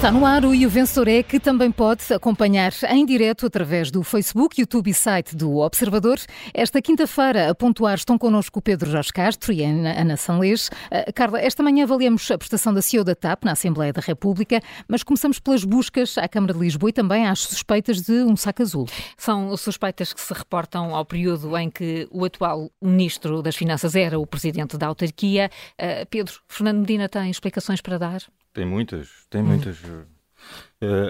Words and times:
Está 0.00 0.10
no 0.10 0.24
ar 0.24 0.46
o 0.46 0.54
E 0.54 0.64
o 0.64 0.70
Vencedor 0.70 1.08
é 1.08 1.22
que 1.22 1.38
também 1.38 1.70
pode 1.70 2.10
acompanhar 2.10 2.72
em 2.88 3.04
direto 3.04 3.44
através 3.44 3.90
do 3.90 4.02
Facebook, 4.02 4.58
YouTube 4.58 4.88
e 4.88 4.94
site 4.94 5.36
do 5.36 5.58
Observador. 5.58 6.18
Esta 6.54 6.80
quinta-feira, 6.80 7.50
a 7.50 7.54
pontuar, 7.54 7.96
estão 7.96 8.16
connosco 8.16 8.60
o 8.60 8.62
Pedro 8.62 8.90
Jorge 8.90 9.12
Castro 9.12 9.52
e 9.52 9.62
a 9.62 9.68
Ana 9.68 10.16
Sanlês. 10.16 10.68
Uh, 10.68 11.12
Carla, 11.14 11.38
esta 11.38 11.62
manhã 11.62 11.84
avaliamos 11.84 12.30
a 12.30 12.38
prestação 12.38 12.72
da 12.72 12.80
CEO 12.80 13.04
da 13.04 13.14
TAP 13.14 13.44
na 13.44 13.52
Assembleia 13.52 13.92
da 13.92 14.00
República, 14.00 14.62
mas 14.88 15.02
começamos 15.02 15.38
pelas 15.38 15.64
buscas 15.64 16.16
à 16.16 16.26
Câmara 16.26 16.54
de 16.54 16.60
Lisboa 16.60 16.88
e 16.88 16.94
também 16.94 17.26
às 17.26 17.40
suspeitas 17.40 18.00
de 18.00 18.22
um 18.22 18.34
saco 18.38 18.62
azul. 18.62 18.88
São 19.18 19.54
suspeitas 19.54 20.14
que 20.14 20.20
se 20.22 20.32
reportam 20.32 20.94
ao 20.96 21.04
período 21.04 21.54
em 21.58 21.68
que 21.68 22.08
o 22.10 22.24
atual 22.24 22.70
Ministro 22.80 23.42
das 23.42 23.54
Finanças 23.54 23.94
era 23.94 24.18
o 24.18 24.26
Presidente 24.26 24.78
da 24.78 24.86
autarquia. 24.86 25.50
Uh, 25.74 26.06
Pedro, 26.08 26.40
Fernando 26.48 26.78
Medina 26.78 27.06
tem 27.06 27.30
explicações 27.30 27.82
para 27.82 27.98
dar? 27.98 28.22
Tem 28.60 28.66
muitas, 28.66 29.08
tem 29.30 29.40
hum. 29.40 29.46
muitas. 29.46 29.78
Uh, 29.82 30.06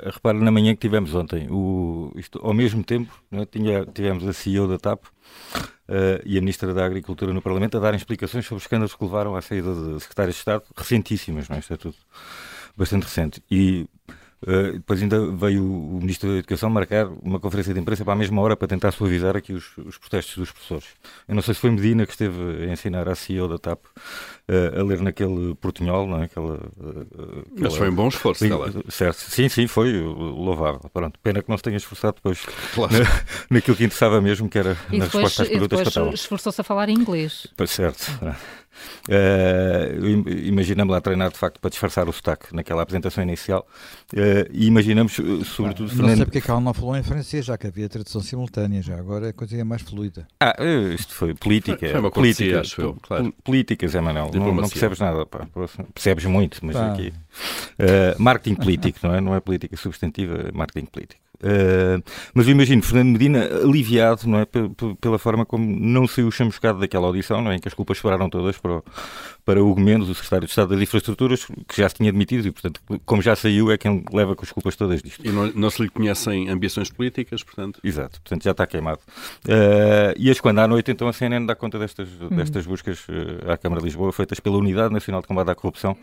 repara 0.05 0.39
na 0.39 0.53
manhã 0.53 0.73
que 0.73 0.81
tivemos 0.81 1.13
ontem, 1.17 1.49
o, 1.51 2.13
isto, 2.15 2.39
ao 2.41 2.55
mesmo 2.55 2.85
tempo, 2.85 3.13
né, 3.29 3.45
tinha, 3.45 3.85
tivemos 3.87 4.25
a 4.25 4.33
CEO 4.33 4.69
da 4.69 4.79
TAP 4.79 5.05
uh, 5.05 5.11
e 6.25 6.39
a 6.39 6.41
Ministra 6.41 6.73
da 6.73 6.87
Agricultura 6.87 7.33
no 7.33 7.43
Parlamento 7.43 7.77
a 7.77 7.81
darem 7.81 7.97
explicações 7.97 8.47
sobre 8.47 8.59
os 8.59 8.63
escândalos 8.63 8.95
que 8.95 9.03
levaram 9.03 9.35
à 9.35 9.43
saída 9.43 9.75
de 9.75 9.99
secretários 10.01 10.37
de 10.37 10.41
Estado, 10.41 10.63
recentíssimas, 10.77 11.49
não 11.49 11.57
é? 11.57 11.59
Isto 11.59 11.75
é 11.75 11.77
tudo 11.77 11.97
bastante 12.77 13.03
recente. 13.03 13.43
E 13.51 13.89
Uh, 14.43 14.73
depois 14.73 15.03
ainda 15.03 15.31
veio 15.33 15.63
o 15.63 15.99
Ministro 16.01 16.31
da 16.31 16.39
Educação 16.39 16.71
marcar 16.71 17.07
uma 17.23 17.39
conferência 17.39 17.75
de 17.75 17.81
imprensa 17.81 18.05
para 18.05 18.15
a 18.15 18.17
mesma 18.17 18.41
hora 18.41 18.57
para 18.57 18.67
tentar 18.67 18.91
suavizar 18.91 19.37
aqui 19.37 19.53
os, 19.53 19.77
os 19.77 19.99
protestos 19.99 20.37
dos 20.39 20.51
professores. 20.51 20.87
Eu 21.29 21.35
não 21.35 21.43
sei 21.43 21.53
se 21.53 21.61
foi 21.61 21.71
Medina 21.71 22.07
que 22.07 22.13
esteve 22.13 22.65
a 22.65 22.73
ensinar 22.73 23.07
a 23.07 23.15
CEO 23.15 23.47
da 23.49 23.59
TAP 23.59 23.85
uh, 23.85 24.81
a 24.81 24.83
ler 24.83 25.03
naquele 25.03 25.55
portunhol, 25.57 26.07
não 26.07 26.23
é? 26.23 26.25
Aquela, 26.25 26.55
uh, 26.55 27.01
aquela... 27.11 27.45
Mas 27.55 27.77
foi 27.77 27.91
um 27.91 27.95
bom 27.95 28.09
esforço, 28.09 28.49
lá. 28.49 28.69
Certo, 28.89 29.19
sim, 29.19 29.49
sim, 29.51 29.67
foi 29.67 30.01
louvável. 30.01 30.81
Pronto, 30.93 31.19
pena 31.23 31.43
que 31.43 31.51
não 31.51 31.59
se 31.59 31.63
tenha 31.63 31.77
esforçado 31.77 32.15
depois 32.15 32.47
claro. 32.75 32.93
na, 32.95 33.01
naquilo 33.51 33.77
que 33.77 33.85
interessava 33.85 34.23
mesmo, 34.23 34.49
que 34.49 34.59
era 34.59 34.77
e 34.91 34.99
na 34.99 35.05
depois, 35.05 35.25
resposta 35.25 35.43
às 35.43 35.49
perguntas 35.51 35.83
que 35.83 35.89
estavam. 35.89 36.15
esforçou-se 36.15 36.61
a 36.61 36.65
falar 36.65 36.89
inglês. 36.89 37.47
Certo. 37.67 38.11
Uh, 39.09 40.31
imaginamos 40.45 40.93
lá 40.93 41.01
treinar 41.01 41.31
de 41.31 41.39
facto 41.39 41.59
para 41.59 41.71
disfarçar 41.71 42.09
o 42.09 42.13
sotaque 42.13 42.55
naquela 42.55 42.83
apresentação 42.83 43.25
inicial 43.25 43.67
uh, 44.13 44.49
e 44.53 44.67
imaginamos 44.67 45.19
uh, 45.19 45.45
sobretudo 45.45 45.87
ah, 45.87 45.89
Fernando... 45.89 46.09
Não 46.11 46.17
sei 46.17 46.25
porque 46.25 46.39
é 46.39 46.41
que 46.41 46.51
ela 46.51 46.61
não 46.61 46.75
falou 46.75 46.97
em 46.97 47.03
francês, 47.03 47.45
já 47.45 47.57
que 47.57 47.67
havia 47.67 47.89
tradução 47.89 48.21
simultânea, 48.21 48.83
já 48.83 48.97
agora 48.97 49.31
a 49.31 49.33
coisa 49.33 49.57
é 49.57 49.65
mais 49.65 49.83
fluida. 49.83 50.27
Ah, 50.41 50.55
isto 50.95 51.15
foi 51.15 51.35
política. 51.35 51.79
Foi, 51.79 51.89
foi 51.89 52.01
uma 52.01 52.11
política, 52.11 52.61
acho 52.61 52.81
eu, 52.81 52.97
claro. 53.01 53.35
Política, 53.43 53.89
Zé 53.89 54.01
Manuel. 54.01 54.31
Não, 54.35 54.55
não, 54.55 54.69
percebes 54.69 54.99
nada, 54.99 55.25
pá. 55.27 55.47
percebes 55.95 56.25
muito, 56.27 56.59
mas 56.63 56.77
pá. 56.77 56.93
aqui... 56.93 57.13
marketing 58.19 58.57
político, 58.57 58.99
não 59.03 59.15
é? 59.15 59.21
Não 59.21 59.35
é 59.35 59.41
política 59.41 59.77
substantiva, 59.77 60.49
é 60.49 60.53
marketing 60.53 60.87
político. 60.87 61.30
Uh, 61.37 62.03
mas 62.35 62.47
eu 62.47 62.53
imagino 62.53 62.83
Fernando 62.83 63.13
Medina 63.13 63.47
aliviado 63.47 64.29
não 64.29 64.41
é, 64.41 64.47
pela 65.01 65.19
forma 65.19 65.47
como 65.47 65.65
não 65.65 66.07
saiu 66.07 66.31
chamuscado 66.31 66.79
daquela 66.79 67.07
audição, 67.07 67.41
não 67.41 67.51
é, 67.51 67.57
em 67.57 67.59
que 67.59 67.67
as 67.67 67.73
culpas 67.73 67.99
pararam 67.99 68.29
todas 68.29 68.59
para 68.59 68.73
o, 68.73 68.85
para 69.51 69.65
Hugo 69.65 69.81
Mendes, 69.81 70.09
o 70.09 70.15
secretário 70.15 70.47
de 70.47 70.53
Estado 70.53 70.69
das 70.69 70.81
Infraestruturas, 70.81 71.45
que 71.67 71.77
já 71.77 71.89
se 71.89 71.97
tinha 71.97 72.09
admitido 72.09 72.47
e, 72.47 72.53
portanto, 72.53 72.81
como 73.05 73.21
já 73.21 73.35
saiu, 73.35 73.73
é 73.73 73.77
quem 73.77 74.05
leva 74.13 74.37
com 74.37 74.45
as 74.45 74.53
culpas 74.53 74.77
todas 74.77 75.03
disto. 75.03 75.27
E 75.27 75.33
não, 75.33 75.49
não 75.49 75.69
se 75.71 75.83
lhe 75.83 75.89
conhecem 75.89 76.49
ambições 76.49 76.89
políticas, 76.89 77.43
portanto? 77.43 77.81
Exato, 77.83 78.21
portanto 78.21 78.45
já 78.45 78.53
está 78.53 78.65
queimado. 78.65 79.01
Uh, 79.45 80.15
e 80.17 80.31
as 80.31 80.39
quando 80.39 80.61
à 80.61 80.69
noite, 80.69 80.93
então, 80.93 81.09
a 81.09 81.13
CNN 81.13 81.45
dá 81.47 81.57
conta 81.57 81.81
destas, 81.81 82.09
uhum. 82.21 82.29
destas 82.29 82.65
buscas 82.65 83.01
uh, 83.09 83.51
à 83.51 83.57
Câmara 83.57 83.81
de 83.81 83.87
Lisboa, 83.87 84.13
feitas 84.13 84.39
pela 84.39 84.57
Unidade 84.57 84.95
Nacional 84.95 85.21
de 85.21 85.27
Combate 85.27 85.51
à 85.51 85.55
Corrupção, 85.57 85.97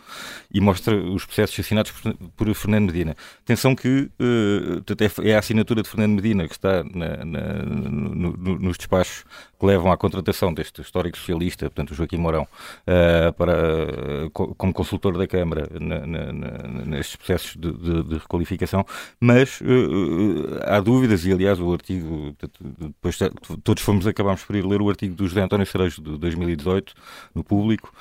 e 0.54 0.60
mostra 0.60 0.94
os 0.94 1.24
processos 1.24 1.58
assinados 1.58 1.92
por, 1.92 2.14
por 2.36 2.54
Fernando 2.54 2.88
Medina. 2.88 3.16
Atenção 3.46 3.74
que 3.74 4.10
uh, 4.20 5.24
é 5.24 5.36
a 5.36 5.40
assinatura 5.40 5.82
de 5.84 5.88
Fernando 5.88 6.16
Medina 6.16 6.50
que 6.50 6.54
está 6.54 6.84
na, 6.84 7.24
na, 7.24 7.54
no, 7.64 8.36
no, 8.36 8.60
nos 8.60 8.78
despachos 8.78 9.24
que 9.60 9.66
levam 9.66 9.92
à 9.92 9.98
contratação 9.98 10.54
deste 10.54 10.82
histórico 10.82 11.18
socialista, 11.18 11.66
portanto, 11.66 11.94
Joaquim 11.94 12.18
Mourão, 12.18 12.44
uh, 12.44 13.34
para, 13.34 14.26
uh, 14.26 14.30
como 14.30 14.74
consultor 14.74 15.18
da 15.18 15.28
Câmara 15.28 15.68
nestes 16.86 17.16
processos 17.16 17.56
de, 17.56 17.72
de, 17.72 18.04
de 18.04 18.18
requalificação, 18.18 18.86
mas 19.20 19.60
uh, 19.62 20.60
há 20.64 20.80
dúvidas, 20.80 21.26
e 21.26 21.32
aliás 21.32 21.60
o 21.60 21.74
artigo, 21.74 22.36
depois 22.80 23.18
todos 23.64 23.84
fomos, 23.84 24.06
acabámos 24.06 24.44
por 24.44 24.56
ir 24.56 24.66
ler 24.66 24.82
o 24.82 24.90
artigo 24.90 25.16
do 25.16 25.28
José 25.28 25.42
António 25.42 25.66
Cerejo 25.66 26.02
de 26.02 26.18
2018, 26.18 26.94
no 27.34 27.44
público, 27.44 27.92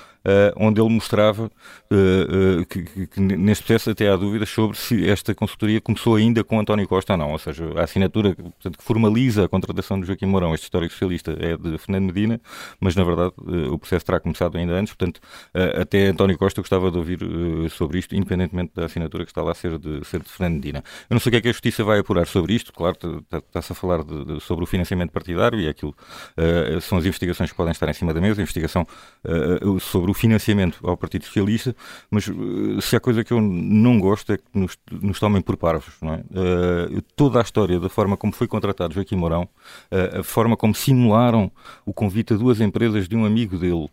onde 0.57 0.81
ele 0.81 0.91
mostrava 0.91 1.45
uh, 1.45 2.61
uh, 2.61 2.67
que, 2.67 2.83
que, 2.83 3.07
que, 3.07 3.21
neste 3.21 3.65
processo 3.65 3.91
até 3.91 4.09
há 4.09 4.17
dúvidas 4.17 4.49
sobre 4.49 4.77
se 4.77 5.09
esta 5.09 5.35
consultoria 5.35 5.81
começou 5.81 6.17
ainda 6.17 6.43
com 6.43 6.59
António 6.59 6.87
Costa 6.89 7.13
ou 7.13 7.19
não, 7.19 7.33
ou 7.33 7.39
seja, 7.39 7.65
a 7.77 7.85
assinatura 7.85 8.35
portanto, 8.35 8.79
que 8.79 8.85
formaliza 8.85 9.45
a 9.45 9.49
contratação 9.49 10.01
de 10.01 10.07
Joaquim 10.07 10.27
Mourão, 10.27 10.55
este 10.55 10.65
histórico 10.65 10.93
socialista, 10.93 11.37
é 11.39 11.57
de 11.57 11.79
Fernando 11.79 12.07
Medina, 12.07 12.41
mas 12.81 12.97
na 12.97 13.05
verdade 13.05 13.33
o 13.71 13.79
processo 13.79 14.05
terá 14.05 14.19
começado 14.19 14.57
ainda 14.57 14.73
antes, 14.73 14.93
portanto 14.95 15.21
até 15.81 16.09
António 16.09 16.37
Costa 16.37 16.61
gostava 16.61 16.91
de 16.91 16.99
ouvir 16.99 17.21
sobre 17.71 17.99
isto, 17.99 18.15
independentemente 18.15 18.73
da 18.75 18.87
assinatura 18.87 19.25
que 19.25 19.31
está 19.31 19.43
lá 19.43 19.53
a 19.53 19.55
ser 19.55 19.79
de, 19.79 20.05
ser 20.05 20.23
de 20.23 20.29
Fernando 20.29 20.55
Medina. 20.55 20.83
Eu 21.09 21.15
não 21.15 21.21
sei 21.21 21.31
o 21.31 21.33
que 21.33 21.37
é 21.37 21.41
que 21.41 21.49
a 21.49 21.53
Justiça 21.53 21.85
vai 21.85 22.01
apurar 22.01 22.27
sobre 22.27 22.55
isto, 22.55 22.73
claro, 22.73 22.97
está-se 23.33 23.73
a 23.73 23.75
falar 23.75 24.03
de, 24.03 24.25
de, 24.25 24.41
sobre 24.41 24.65
o 24.65 24.67
financiamento 24.67 25.11
partidário 25.11 25.61
e 25.61 25.67
é 25.67 25.71
aquilo 25.71 25.95
são 26.81 26.99
as 26.99 27.05
investigações 27.05 27.51
que 27.51 27.57
podem 27.57 27.73
estar 27.73 27.89
em 27.89 27.93
cima 27.93 28.13
da 28.13 28.21
mesa, 28.21 28.41
a 28.41 28.43
investigação 28.43 28.87
sobre 29.81 30.11
o 30.11 30.15
financiamento 30.17 30.79
ao 30.83 30.97
Partido 30.97 31.25
Socialista, 31.25 31.77
mas 32.11 32.27
uh, 32.29 32.81
se 32.81 32.97
há 32.97 33.01
coisa 33.01 33.23
que 33.23 33.33
eu 33.33 33.41
não 33.41 34.01
gosto 34.01 34.33
é 34.33 34.39
que 34.39 34.45
nos, 34.55 34.77
nos 34.91 35.21
tomem 35.21 35.43
por 35.43 35.57
parvos. 35.57 35.95
É? 36.03 36.97
Uh, 36.97 37.03
toda 37.15 37.39
a 37.39 37.43
história 37.43 37.79
da 37.79 37.89
forma 37.89 38.17
como 38.17 38.33
foi 38.33 38.49
contratado 38.49 38.95
Joaquim 38.95 39.17
Mourão, 39.17 39.43
uh, 39.43 40.21
a 40.21 40.23
forma 40.23 40.57
como 40.57 40.75
simularam 40.75 41.51
o 41.85 41.93
convite 41.93 42.35
a 42.35 42.37
duas 42.37 42.61
empresas 42.61 43.09
de 43.09 43.17
um 43.17 43.25
amigo 43.25 43.59
dele, 43.59 43.89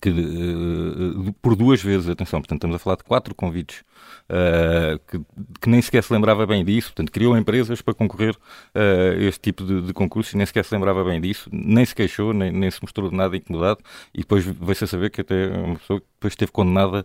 que 0.00 0.10
uh, 0.10 1.32
por 1.40 1.56
duas 1.56 1.82
vezes, 1.82 2.08
atenção, 2.08 2.40
portanto 2.40 2.58
estamos 2.58 2.76
a 2.76 2.78
falar 2.78 2.96
de 2.96 3.04
quatro 3.04 3.34
convites 3.34 3.82
uh, 4.30 4.98
que, 5.06 5.20
que, 5.60 5.68
nem 5.68 5.80
sequer 5.80 6.02
se 6.02 6.12
lembrava 6.12 6.46
bem 6.46 6.64
disso, 6.64 6.88
portanto 6.88 7.10
criou 7.12 7.36
empresas 7.36 7.82
para 7.82 7.94
concorrer 7.94 8.36
a 8.74 8.78
uh, 8.78 9.22
este 9.22 9.40
tipo 9.40 9.64
de, 9.64 9.82
de 9.82 9.92
concursos 9.92 10.34
e 10.34 10.36
nem 10.36 10.46
sequer 10.46 10.64
se 10.64 10.74
lembrava 10.74 11.04
bem 11.04 11.20
disso, 11.20 11.48
nem 11.52 11.84
se 11.84 11.94
queixou, 11.94 12.32
nem, 12.32 12.50
nem 12.50 12.70
se 12.70 12.80
mostrou 12.82 13.10
de 13.10 13.16
nada 13.16 13.36
incomodado 13.36 13.80
e 14.14 14.18
depois 14.18 14.44
veio-se 14.44 14.84
a 14.84 14.86
saber 14.86 15.10
que 15.10 15.20
até 15.20 15.48
uma 15.48 15.76
pessoa 15.76 16.00
que 16.00 16.06
depois 16.16 16.32
esteve 16.32 16.50
condenada, 16.50 17.04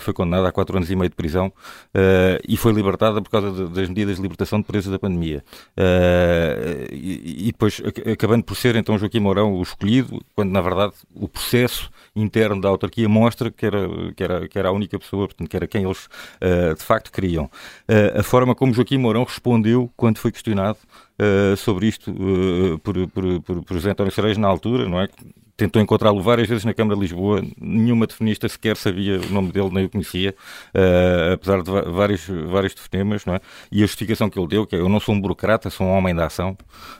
foi 0.00 0.14
condenada 0.14 0.48
a 0.48 0.52
quatro 0.52 0.76
anos 0.76 0.90
e 0.90 0.96
meio 0.96 1.10
de 1.10 1.16
prisão 1.16 1.52
e 2.48 2.56
foi 2.56 2.72
libertada 2.72 3.20
por 3.20 3.28
causa 3.28 3.50
de, 3.50 3.74
das 3.74 3.88
medidas 3.88 4.16
de 4.16 4.22
libertação 4.22 4.60
de 4.60 4.66
presos 4.66 4.90
da 4.90 4.98
pandemia. 4.98 5.44
E, 6.92 7.48
e, 7.48 7.52
depois 7.52 7.82
acabando 8.10 8.44
por 8.44 8.56
ser 8.56 8.76
então 8.76 8.96
Joaquim 8.96 9.20
Mourão 9.20 9.52
o 9.52 9.62
escolhido, 9.62 10.22
quando 10.34 10.50
na 10.50 10.60
verdade 10.60 10.94
o 11.14 11.28
processo 11.28 11.90
interno 12.14 12.60
da 12.60 12.68
autarquia 12.68 13.08
mostra 13.08 13.50
que 13.50 13.66
era, 13.66 13.88
que 14.14 14.22
era, 14.22 14.48
que 14.48 14.58
era 14.58 14.68
a 14.68 14.72
única 14.72 14.98
pessoa, 14.98 15.26
portanto, 15.26 15.48
que 15.48 15.56
era 15.56 15.66
quem 15.68 15.84
eles 15.84 16.06
uh, 16.06 16.74
de 16.74 16.82
facto 16.82 17.12
queriam. 17.12 17.44
Uh, 17.44 18.20
a 18.20 18.22
forma 18.22 18.54
como 18.54 18.72
Joaquim 18.72 18.98
Mourão 18.98 19.24
respondeu 19.24 19.90
quando 19.96 20.18
foi 20.18 20.32
questionado 20.32 20.78
uh, 21.20 21.56
sobre 21.56 21.86
isto 21.86 22.12
por, 22.82 23.08
por, 23.08 23.40
por, 23.42 23.62
por 23.62 23.74
José 23.74 23.90
António 23.90 24.12
na 24.38 24.48
altura, 24.48 24.88
não 24.88 25.00
é? 25.00 25.08
tentou 25.58 25.82
encontrá-lo 25.82 26.22
várias 26.22 26.48
vezes 26.48 26.64
na 26.64 26.72
Câmara 26.72 26.94
de 26.94 27.02
Lisboa, 27.02 27.42
nenhuma 27.60 28.06
definista 28.06 28.48
sequer 28.48 28.76
sabia 28.76 29.20
o 29.20 29.32
nome 29.32 29.50
dele, 29.50 29.68
nem 29.72 29.86
o 29.86 29.90
conhecia, 29.90 30.32
uh, 30.72 31.32
apesar 31.34 31.62
de 31.62 31.70
vários, 31.90 32.28
vários 32.46 32.74
telefonemas, 32.74 33.26
não 33.26 33.34
é? 33.34 33.40
E 33.70 33.82
a 33.82 33.86
justificação 33.86 34.30
que 34.30 34.38
ele 34.38 34.46
deu, 34.46 34.64
que 34.64 34.76
é, 34.76 34.78
eu 34.78 34.88
não 34.88 35.00
sou 35.00 35.16
um 35.16 35.20
burocrata, 35.20 35.68
sou 35.68 35.84
um 35.84 35.90
homem 35.90 36.14
da 36.14 36.26
ação, 36.26 36.56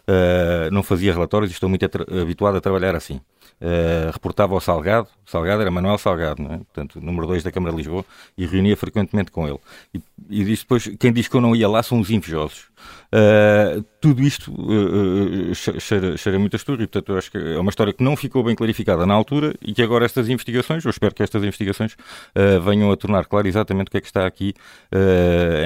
uh, 0.08 0.70
não 0.72 0.82
fazia 0.82 1.12
relatórios 1.12 1.52
e 1.52 1.54
estou 1.54 1.68
muito 1.68 1.86
habituado 2.20 2.56
a 2.56 2.60
trabalhar 2.60 2.96
assim. 2.96 3.20
Uh, 3.60 4.12
reportava 4.12 4.54
ao 4.54 4.60
Salgado, 4.60 5.08
Salgado 5.26 5.60
era 5.60 5.70
Manuel 5.70 5.98
Salgado, 5.98 6.40
é? 6.44 6.58
portanto, 6.58 7.00
número 7.00 7.26
2 7.26 7.42
da 7.42 7.50
Câmara 7.50 7.72
de 7.72 7.78
Lisboa, 7.78 8.04
e 8.36 8.46
reunia 8.46 8.76
frequentemente 8.76 9.32
com 9.32 9.48
ele. 9.48 9.58
E, 9.92 10.00
e 10.30 10.44
diz 10.44 10.60
depois, 10.60 10.86
quem 10.98 11.12
diz 11.12 11.26
que 11.26 11.34
eu 11.34 11.40
não 11.40 11.56
ia 11.56 11.68
lá 11.68 11.82
são 11.82 11.98
os 11.98 12.08
invejosos. 12.08 12.66
Uh, 13.10 13.82
tudo 14.00 14.22
isto 14.22 14.52
uh, 14.52 15.54
cheira, 15.54 16.16
cheira 16.16 16.38
muito 16.38 16.54
a 16.54 16.58
e 16.58 16.76
portanto 16.76 17.12
eu 17.12 17.18
acho 17.18 17.30
que 17.30 17.38
é 17.38 17.58
uma 17.58 17.70
história 17.70 17.92
que 17.92 18.04
não 18.04 18.14
ficou 18.16 18.44
bem 18.44 18.54
clarificada 18.54 19.06
na 19.06 19.14
altura 19.14 19.54
e 19.62 19.72
que 19.72 19.82
agora 19.82 20.04
estas 20.04 20.28
investigações, 20.28 20.84
eu 20.84 20.90
espero 20.90 21.14
que 21.14 21.22
estas 21.22 21.42
investigações 21.42 21.94
uh, 21.94 22.60
venham 22.60 22.92
a 22.92 22.96
tornar 22.96 23.24
claro 23.24 23.48
exatamente 23.48 23.88
o 23.88 23.90
que 23.90 23.96
é 23.96 24.00
que 24.00 24.06
está 24.06 24.26
aqui 24.26 24.54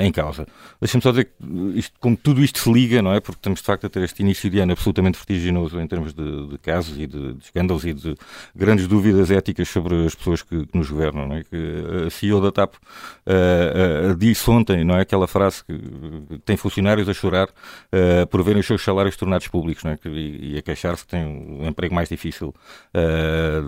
em 0.03 0.12
causa. 0.12 0.47
Deixa-me 0.81 1.03
só 1.03 1.11
dizer 1.11 1.25
que 1.25 1.79
isto, 1.79 1.99
como 2.00 2.17
tudo 2.17 2.43
isto 2.43 2.59
se 2.59 2.73
liga, 2.73 3.03
não 3.03 3.12
é? 3.12 3.20
Porque 3.20 3.38
estamos 3.38 3.61
de 3.61 3.67
facto 3.67 3.87
a 3.87 3.91
ter 3.91 4.03
este 4.03 4.23
início 4.23 4.49
de 4.49 4.59
ano 4.59 4.73
absolutamente 4.73 5.17
vertiginoso 5.17 5.81
em 5.81 5.87
termos 5.87 6.12
de, 6.12 6.49
de 6.49 6.59
casos 6.59 6.99
e 6.99 7.06
de, 7.06 7.35
de 7.35 7.44
escândalos 7.44 7.85
e 7.85 7.93
de 7.93 8.14
grandes 8.55 8.87
dúvidas 8.87 9.31
éticas 9.31 9.69
sobre 9.69 10.06
as 10.06 10.14
pessoas 10.14 10.43
que, 10.43 10.67
que 10.67 10.79
nos 10.79 10.91
governam. 10.91 11.29
Não 11.29 11.37
é? 11.37 11.43
que 11.44 12.06
a 12.06 12.11
CEO 12.11 12.41
da 12.41 12.50
TAP 12.50 12.75
uh, 12.75 14.11
uh, 14.11 14.17
disse 14.17 14.49
ontem, 14.50 14.85
não 14.85 14.97
é? 14.97 15.03
Aquela 15.03 15.26
frase 15.26 15.64
que 15.64 16.38
tem 16.44 16.56
funcionários 16.56 17.01
a 17.08 17.14
chorar 17.14 17.49
uh, 17.49 18.26
por 18.28 18.43
verem 18.43 18.60
os 18.60 18.66
seus 18.66 18.82
salários 18.82 19.16
tornados 19.16 19.49
públicos 19.49 19.84
não 19.84 19.93
é? 19.93 19.99
e, 20.06 20.54
e 20.54 20.58
a 20.58 20.62
queixar-se 20.62 21.04
que 21.04 21.10
tem 21.10 21.25
o 21.25 21.62
um 21.62 21.69
emprego 21.69 21.94
mais 21.94 22.08
difícil 22.08 22.54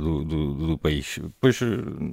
do, 0.00 0.24
do, 0.24 0.54
do, 0.54 0.78
país. 0.78 1.18
Pois 1.40 1.58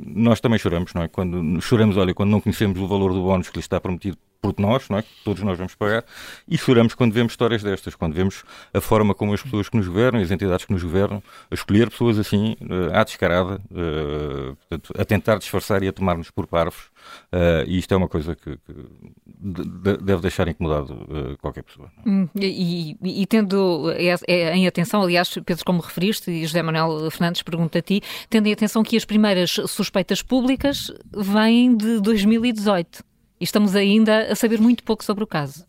nós 0.05 0.39
também 0.39 0.59
choramos, 0.59 0.93
não 0.93 1.03
é? 1.03 1.07
Quando 1.07 1.61
choramos, 1.61 1.97
olha, 1.97 2.13
quando 2.13 2.29
não 2.29 2.41
conhecemos 2.41 2.79
o 2.79 2.87
valor 2.87 3.13
do 3.13 3.21
bónus 3.21 3.49
que 3.49 3.57
lhe 3.57 3.61
está 3.61 3.79
prometido 3.79 4.17
por 4.41 4.55
nós, 4.59 4.89
não 4.89 4.97
é? 4.97 5.03
todos 5.23 5.43
nós 5.43 5.57
vamos 5.57 5.75
pagar, 5.75 6.03
e 6.47 6.57
choramos 6.57 6.95
quando 6.95 7.13
vemos 7.13 7.33
histórias 7.33 7.61
destas, 7.61 7.93
quando 7.93 8.13
vemos 8.13 8.43
a 8.73 8.81
forma 8.81 9.13
como 9.13 9.33
as 9.33 9.41
pessoas 9.41 9.69
que 9.69 9.77
nos 9.77 9.87
governam, 9.87 10.21
as 10.21 10.31
entidades 10.31 10.65
que 10.65 10.73
nos 10.73 10.83
governam, 10.83 11.21
a 11.49 11.53
escolher 11.53 11.89
pessoas 11.89 12.17
assim, 12.17 12.55
uh, 12.61 12.93
à 12.93 13.03
descarada, 13.03 13.61
portanto, 14.69 14.93
a 14.97 15.05
tentar 15.05 15.37
disfarçar 15.37 15.83
e 15.83 15.87
a 15.87 15.93
tomar-nos 15.93 16.31
por 16.31 16.47
parvos, 16.47 16.85
uh, 17.31 17.63
e 17.67 17.77
isto 17.77 17.93
é 17.93 17.97
uma 17.97 18.07
coisa 18.07 18.35
que, 18.35 18.57
deve 20.03 20.21
deixar 20.21 20.47
incomodado 20.47 21.37
qualquer 21.41 21.63
pessoa. 21.63 21.91
Hum, 22.05 22.27
e, 22.35 22.95
e, 23.01 23.21
e, 23.21 23.25
tendo 23.25 23.91
em 24.27 24.67
atenção, 24.67 25.01
aliás, 25.01 25.33
Pedro, 25.45 25.65
como 25.65 25.81
referiste, 25.81 26.29
e 26.29 26.45
José 26.45 26.61
Manuel 26.61 27.09
Fernandes 27.09 27.41
pergunta 27.41 27.79
a 27.79 27.81
ti, 27.81 28.01
tendo 28.29 28.47
em 28.47 28.53
atenção 28.53 28.83
que 28.83 28.95
as 28.95 29.05
primeiras 29.05 29.51
suspeitas 29.67 30.21
públicas 30.21 30.91
vêm 31.11 31.75
de 31.75 31.99
2018. 31.99 33.10
E 33.41 33.43
estamos 33.43 33.75
ainda 33.75 34.31
a 34.31 34.35
saber 34.35 34.61
muito 34.61 34.83
pouco 34.83 35.03
sobre 35.03 35.23
o 35.23 35.27
caso. 35.27 35.65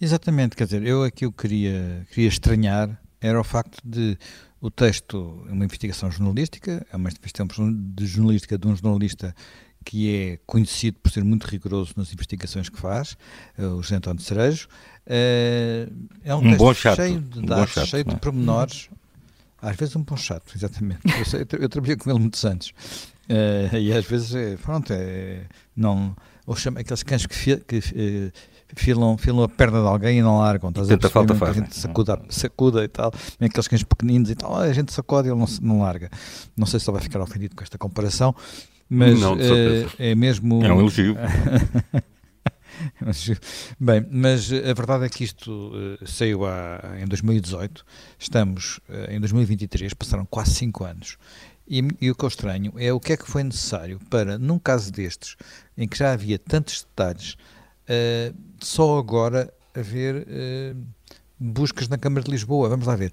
Exatamente, 0.00 0.54
quer 0.54 0.64
dizer, 0.64 0.86
eu 0.86 1.02
aqui 1.02 1.26
o 1.26 1.32
queria, 1.32 2.06
queria 2.12 2.28
estranhar 2.28 3.00
era 3.20 3.40
o 3.40 3.44
facto 3.44 3.78
de 3.82 4.18
o 4.60 4.70
texto 4.70 5.44
é 5.48 5.52
uma 5.52 5.64
investigação 5.64 6.10
jornalística, 6.10 6.86
é 6.92 6.96
uma 6.96 7.08
investigação 7.08 7.72
de 7.72 8.06
jornalística 8.06 8.56
de 8.56 8.68
um 8.68 8.76
jornalista 8.76 9.34
que 9.84 10.14
é 10.14 10.38
conhecido 10.46 10.98
por 11.02 11.10
ser 11.10 11.24
muito 11.24 11.44
rigoroso 11.44 11.94
nas 11.96 12.12
investigações 12.12 12.68
que 12.68 12.78
faz, 12.78 13.16
eh, 13.58 13.66
o 13.66 13.82
José 13.82 13.96
António 13.96 14.22
Cerejo. 14.22 14.68
Eh, 15.06 15.88
é 16.22 16.34
um, 16.34 16.38
um 16.38 16.56
texto 16.56 16.96
cheio 16.96 17.20
de 17.20 17.38
um 17.40 17.42
dados, 17.42 17.72
chato, 17.72 17.86
cheio 17.86 18.04
de 18.04 18.14
é? 18.14 18.16
pormenores. 18.18 18.88
Às 19.60 19.76
vezes 19.76 19.96
um 19.96 20.02
bom 20.02 20.16
chato, 20.16 20.52
exatamente. 20.56 21.00
Eu, 21.18 21.24
sei, 21.24 21.40
eu, 21.40 21.58
eu 21.58 21.68
trabalhei 21.68 21.96
com 21.96 22.10
ele 22.10 22.20
muitos 22.20 22.44
anos. 22.44 22.72
Uh, 23.28 23.76
e 23.76 23.92
às 23.92 24.04
vezes, 24.04 24.34
é, 24.34 24.56
pronto, 24.56 24.92
é, 24.92 25.42
não, 25.74 26.14
ou 26.46 26.54
chama 26.54 26.80
aqueles 26.80 27.02
cães 27.02 27.24
que, 27.26 27.34
fi, 27.34 27.56
que 27.56 27.80
filam, 28.76 29.16
filam 29.16 29.44
a 29.44 29.48
perna 29.48 29.80
de 29.80 29.86
alguém 29.86 30.18
e 30.18 30.22
não 30.22 30.38
largam. 30.38 30.70
Estás 30.70 30.88
Tenta 30.88 31.06
a 31.06 31.10
falta 31.10 31.34
faz. 31.34 31.56
A 31.56 31.60
gente 31.60 31.74
sacuda, 31.76 32.20
sacuda 32.28 32.84
e 32.84 32.88
tal, 32.88 33.12
aqueles 33.40 33.68
cães 33.68 33.82
pequeninos 33.82 34.30
e 34.30 34.34
tal, 34.34 34.56
a 34.56 34.72
gente 34.72 34.92
sacode 34.92 35.28
e 35.28 35.30
ele 35.30 35.38
não, 35.38 35.46
não 35.62 35.80
larga. 35.82 36.10
Não 36.56 36.66
sei 36.66 36.78
se 36.78 36.88
ele 36.88 36.98
vai 36.98 37.02
ficar 37.02 37.20
ofendido 37.20 37.56
com 37.56 37.62
esta 37.62 37.78
comparação, 37.78 38.34
mas 38.88 39.18
não, 39.18 39.34
uh, 39.34 39.38
é 39.98 40.14
mesmo. 40.14 40.62
É 40.64 40.72
um 40.72 40.80
elogio. 40.80 41.16
Bem, 43.78 44.04
mas 44.10 44.52
a 44.52 44.74
verdade 44.74 45.04
é 45.04 45.08
que 45.08 45.22
isto 45.22 45.50
uh, 45.50 46.06
saiu 46.06 46.44
há, 46.44 46.96
em 47.00 47.06
2018, 47.06 47.84
estamos 48.18 48.80
uh, 48.88 49.10
em 49.10 49.20
2023, 49.20 49.94
passaram 49.94 50.26
quase 50.26 50.50
5 50.56 50.84
anos 50.84 51.16
e, 51.66 51.82
e, 52.00 52.10
o 52.10 52.14
que 52.14 52.24
eu 52.24 52.28
estranho 52.28 52.72
é 52.76 52.92
o 52.92 53.00
que 53.00 53.12
é 53.12 53.16
que 53.16 53.30
foi 53.30 53.42
necessário 53.42 53.98
para, 54.10 54.38
num 54.38 54.58
caso 54.58 54.92
destes, 54.92 55.36
em 55.76 55.88
que 55.88 55.96
já 55.96 56.12
havia 56.12 56.38
tantos 56.38 56.82
detalhes, 56.82 57.32
uh, 57.32 58.34
só 58.60 58.98
agora 58.98 59.52
haver 59.74 60.26
uh, 60.26 60.76
buscas 61.38 61.88
na 61.88 61.98
Câmara 61.98 62.24
de 62.24 62.30
Lisboa. 62.30 62.68
Vamos 62.68 62.86
lá 62.86 62.96
ver. 62.96 63.12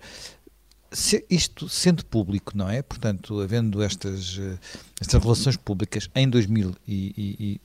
Se, 0.92 1.26
isto 1.30 1.70
sendo 1.70 2.06
público, 2.06 2.52
não 2.56 2.70
é? 2.70 2.82
Portanto, 2.82 3.40
havendo 3.40 3.82
estas, 3.82 4.38
uh, 4.38 4.60
estas 5.00 5.22
relações 5.22 5.56
públicas 5.56 6.10
em 6.14 6.30
2000 6.30 6.76
e 6.88 7.62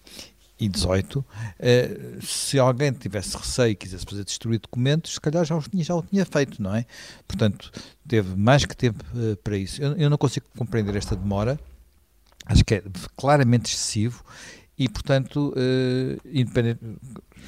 18, 0.59 1.25
eh, 1.59 2.19
se 2.23 2.59
alguém 2.59 2.91
tivesse 2.93 3.37
receio 3.37 3.73
e 3.73 3.75
quisesse 3.75 4.07
fazer 4.07 4.25
destruir 4.25 4.59
documentos, 4.59 5.15
se 5.15 5.21
calhar 5.21 5.45
já 5.45 5.55
o 5.55 5.61
tinha, 5.61 5.85
já 5.85 5.95
o 5.95 6.03
tinha 6.03 6.25
feito, 6.25 6.63
não 6.63 6.75
é? 6.75 6.87
Portanto, 7.29 7.71
teve 8.09 8.35
mais 8.35 8.65
que 8.65 8.75
tempo 8.75 9.05
eh, 9.15 9.37
para 9.37 9.57
isso. 9.59 9.83
Eu, 9.83 9.93
eu, 9.97 10.09
não 10.09 10.17
consigo 10.17 10.47
compreender 10.57 10.97
esta 10.97 11.15
demora, 11.15 11.61
acho 12.47 12.65
que 12.65 12.77
é 12.77 12.83
claramente 13.17 13.67
excessivo 13.67 14.25
e, 14.79 14.89
portanto, 14.89 15.55
independente, 16.25 16.81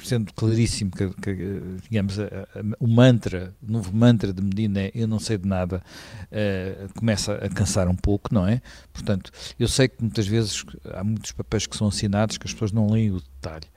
sendo 0.03 0.33
claríssimo 0.33 0.91
que, 0.91 1.09
que 1.09 1.61
digamos, 1.89 2.19
a, 2.19 2.25
a, 2.25 2.29
o 2.79 2.87
mantra, 2.87 3.53
o 3.61 3.71
novo 3.71 3.95
mantra 3.95 4.33
de 4.33 4.41
Medina 4.41 4.81
é 4.81 4.91
eu 4.93 5.07
não 5.07 5.19
sei 5.19 5.37
de 5.37 5.47
nada, 5.47 5.81
uh, 6.25 6.93
começa 6.97 7.35
a 7.35 7.49
cansar 7.49 7.87
um 7.87 7.95
pouco, 7.95 8.33
não 8.33 8.47
é? 8.47 8.61
Portanto, 8.93 9.31
eu 9.59 9.67
sei 9.67 9.87
que 9.87 10.01
muitas 10.01 10.27
vezes 10.27 10.65
há 10.93 11.03
muitos 11.03 11.31
papéis 11.31 11.65
que 11.65 11.75
são 11.75 11.87
assinados 11.87 12.37
que 12.37 12.47
as 12.47 12.53
pessoas 12.53 12.71
não 12.71 12.89
leem 12.91 13.11
o 13.11 13.19
detalhe, 13.19 13.67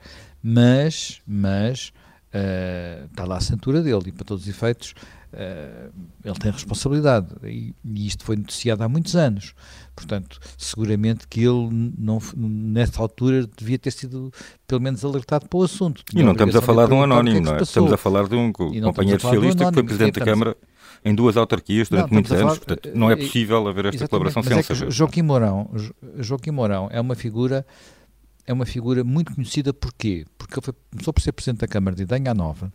mas, 0.41 1.21
mas 1.25 1.93
uh, 2.33 3.05
está 3.05 3.25
lá 3.25 3.35
a 3.35 3.37
assinatura 3.37 3.81
dele 3.81 4.03
e 4.07 4.11
para 4.11 4.25
todos 4.25 4.43
os 4.43 4.49
efeitos 4.49 4.93
uh, 5.33 5.91
ele 6.23 6.35
tem 6.35 6.51
responsabilidade 6.51 7.27
e, 7.43 7.73
e, 7.83 8.07
isto 8.07 8.23
foi 8.23 8.35
noticiado 8.35 8.83
há 8.83 8.89
muitos 8.89 9.15
anos. 9.15 9.53
Portanto, 9.95 10.39
seguramente 10.57 11.27
que 11.27 11.41
ele, 11.41 11.69
não, 11.97 12.19
nessa 12.35 13.01
altura, 13.01 13.47
devia 13.57 13.77
ter 13.77 13.91
sido 13.91 14.31
pelo 14.67 14.81
menos 14.81 15.03
alertado 15.03 15.47
para 15.47 15.59
o 15.59 15.63
assunto. 15.63 16.03
Tinha 16.03 16.21
e 16.21 16.25
não 16.25 16.31
estamos 16.33 16.55
a 16.55 16.61
falar 16.61 16.87
de 16.87 16.93
um 16.93 17.03
anónimo, 17.03 17.41
não 17.41 17.55
é? 17.55 17.61
Estamos 17.61 17.93
a 17.93 17.97
falar 17.97 18.27
de 18.27 18.35
um 18.35 18.51
companheiro 18.51 19.19
socialista 19.19 19.65
que 19.65 19.73
foi 19.73 19.83
Presidente 19.83 20.19
da 20.19 20.25
Câmara 20.25 20.57
em 21.05 21.13
duas 21.13 21.35
autarquias 21.35 21.89
durante 21.89 22.07
não, 22.07 22.13
muitos 22.13 22.31
anos. 22.31 22.43
Falar, 22.43 22.57
Portanto, 22.57 22.91
não 22.95 23.11
é 23.11 23.15
possível 23.15 23.67
haver 23.67 23.85
esta 23.87 24.07
colaboração 24.07 24.43
sem 24.43 24.57
é 24.57 24.61
saber. 24.61 24.91
Joaquim 24.91 25.21
Mourão, 25.21 25.69
Joaquim 26.17 26.51
Mourão 26.51 26.87
é 26.91 27.01
uma 27.01 27.15
figura 27.15 27.65
é 28.45 28.53
uma 28.53 28.65
figura 28.65 29.03
muito 29.03 29.33
conhecida 29.33 29.73
porquê? 29.73 30.25
Porque 30.37 30.55
ele 30.55 30.65
foi, 30.65 30.73
começou 30.91 31.13
por 31.13 31.21
ser 31.21 31.31
Presidente 31.31 31.61
da 31.61 31.67
Câmara 31.67 31.95
de 31.95 32.03
Idanha 32.03 32.33
Nova, 32.33 32.71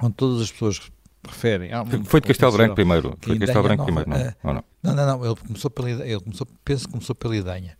onde 0.00 0.14
todas 0.14 0.40
as 0.40 0.52
pessoas 0.52 0.80
referem. 1.26 1.72
Ah, 1.72 1.84
foi 2.04 2.20
de 2.20 2.28
Castelo 2.28 2.52
Branco 2.52 2.74
primeiro. 2.74 3.16
Foi 3.20 3.34
de 3.34 3.46
Castelo 3.46 3.64
Branco 3.64 3.84
primeiro, 3.84 4.10
não, 4.10 4.16
uh, 4.16 4.54
não? 4.54 4.64
Não, 4.82 4.94
não, 4.94 5.06
não. 5.06 5.26
Ele 5.26 5.36
começou 5.36 5.70
pela 5.70 5.90
ele 5.90 6.20
começou, 6.20 6.46
penso 6.64 6.86
que 6.86 6.92
começou 6.92 7.14
pela 7.14 7.36
Idanha. 7.36 7.76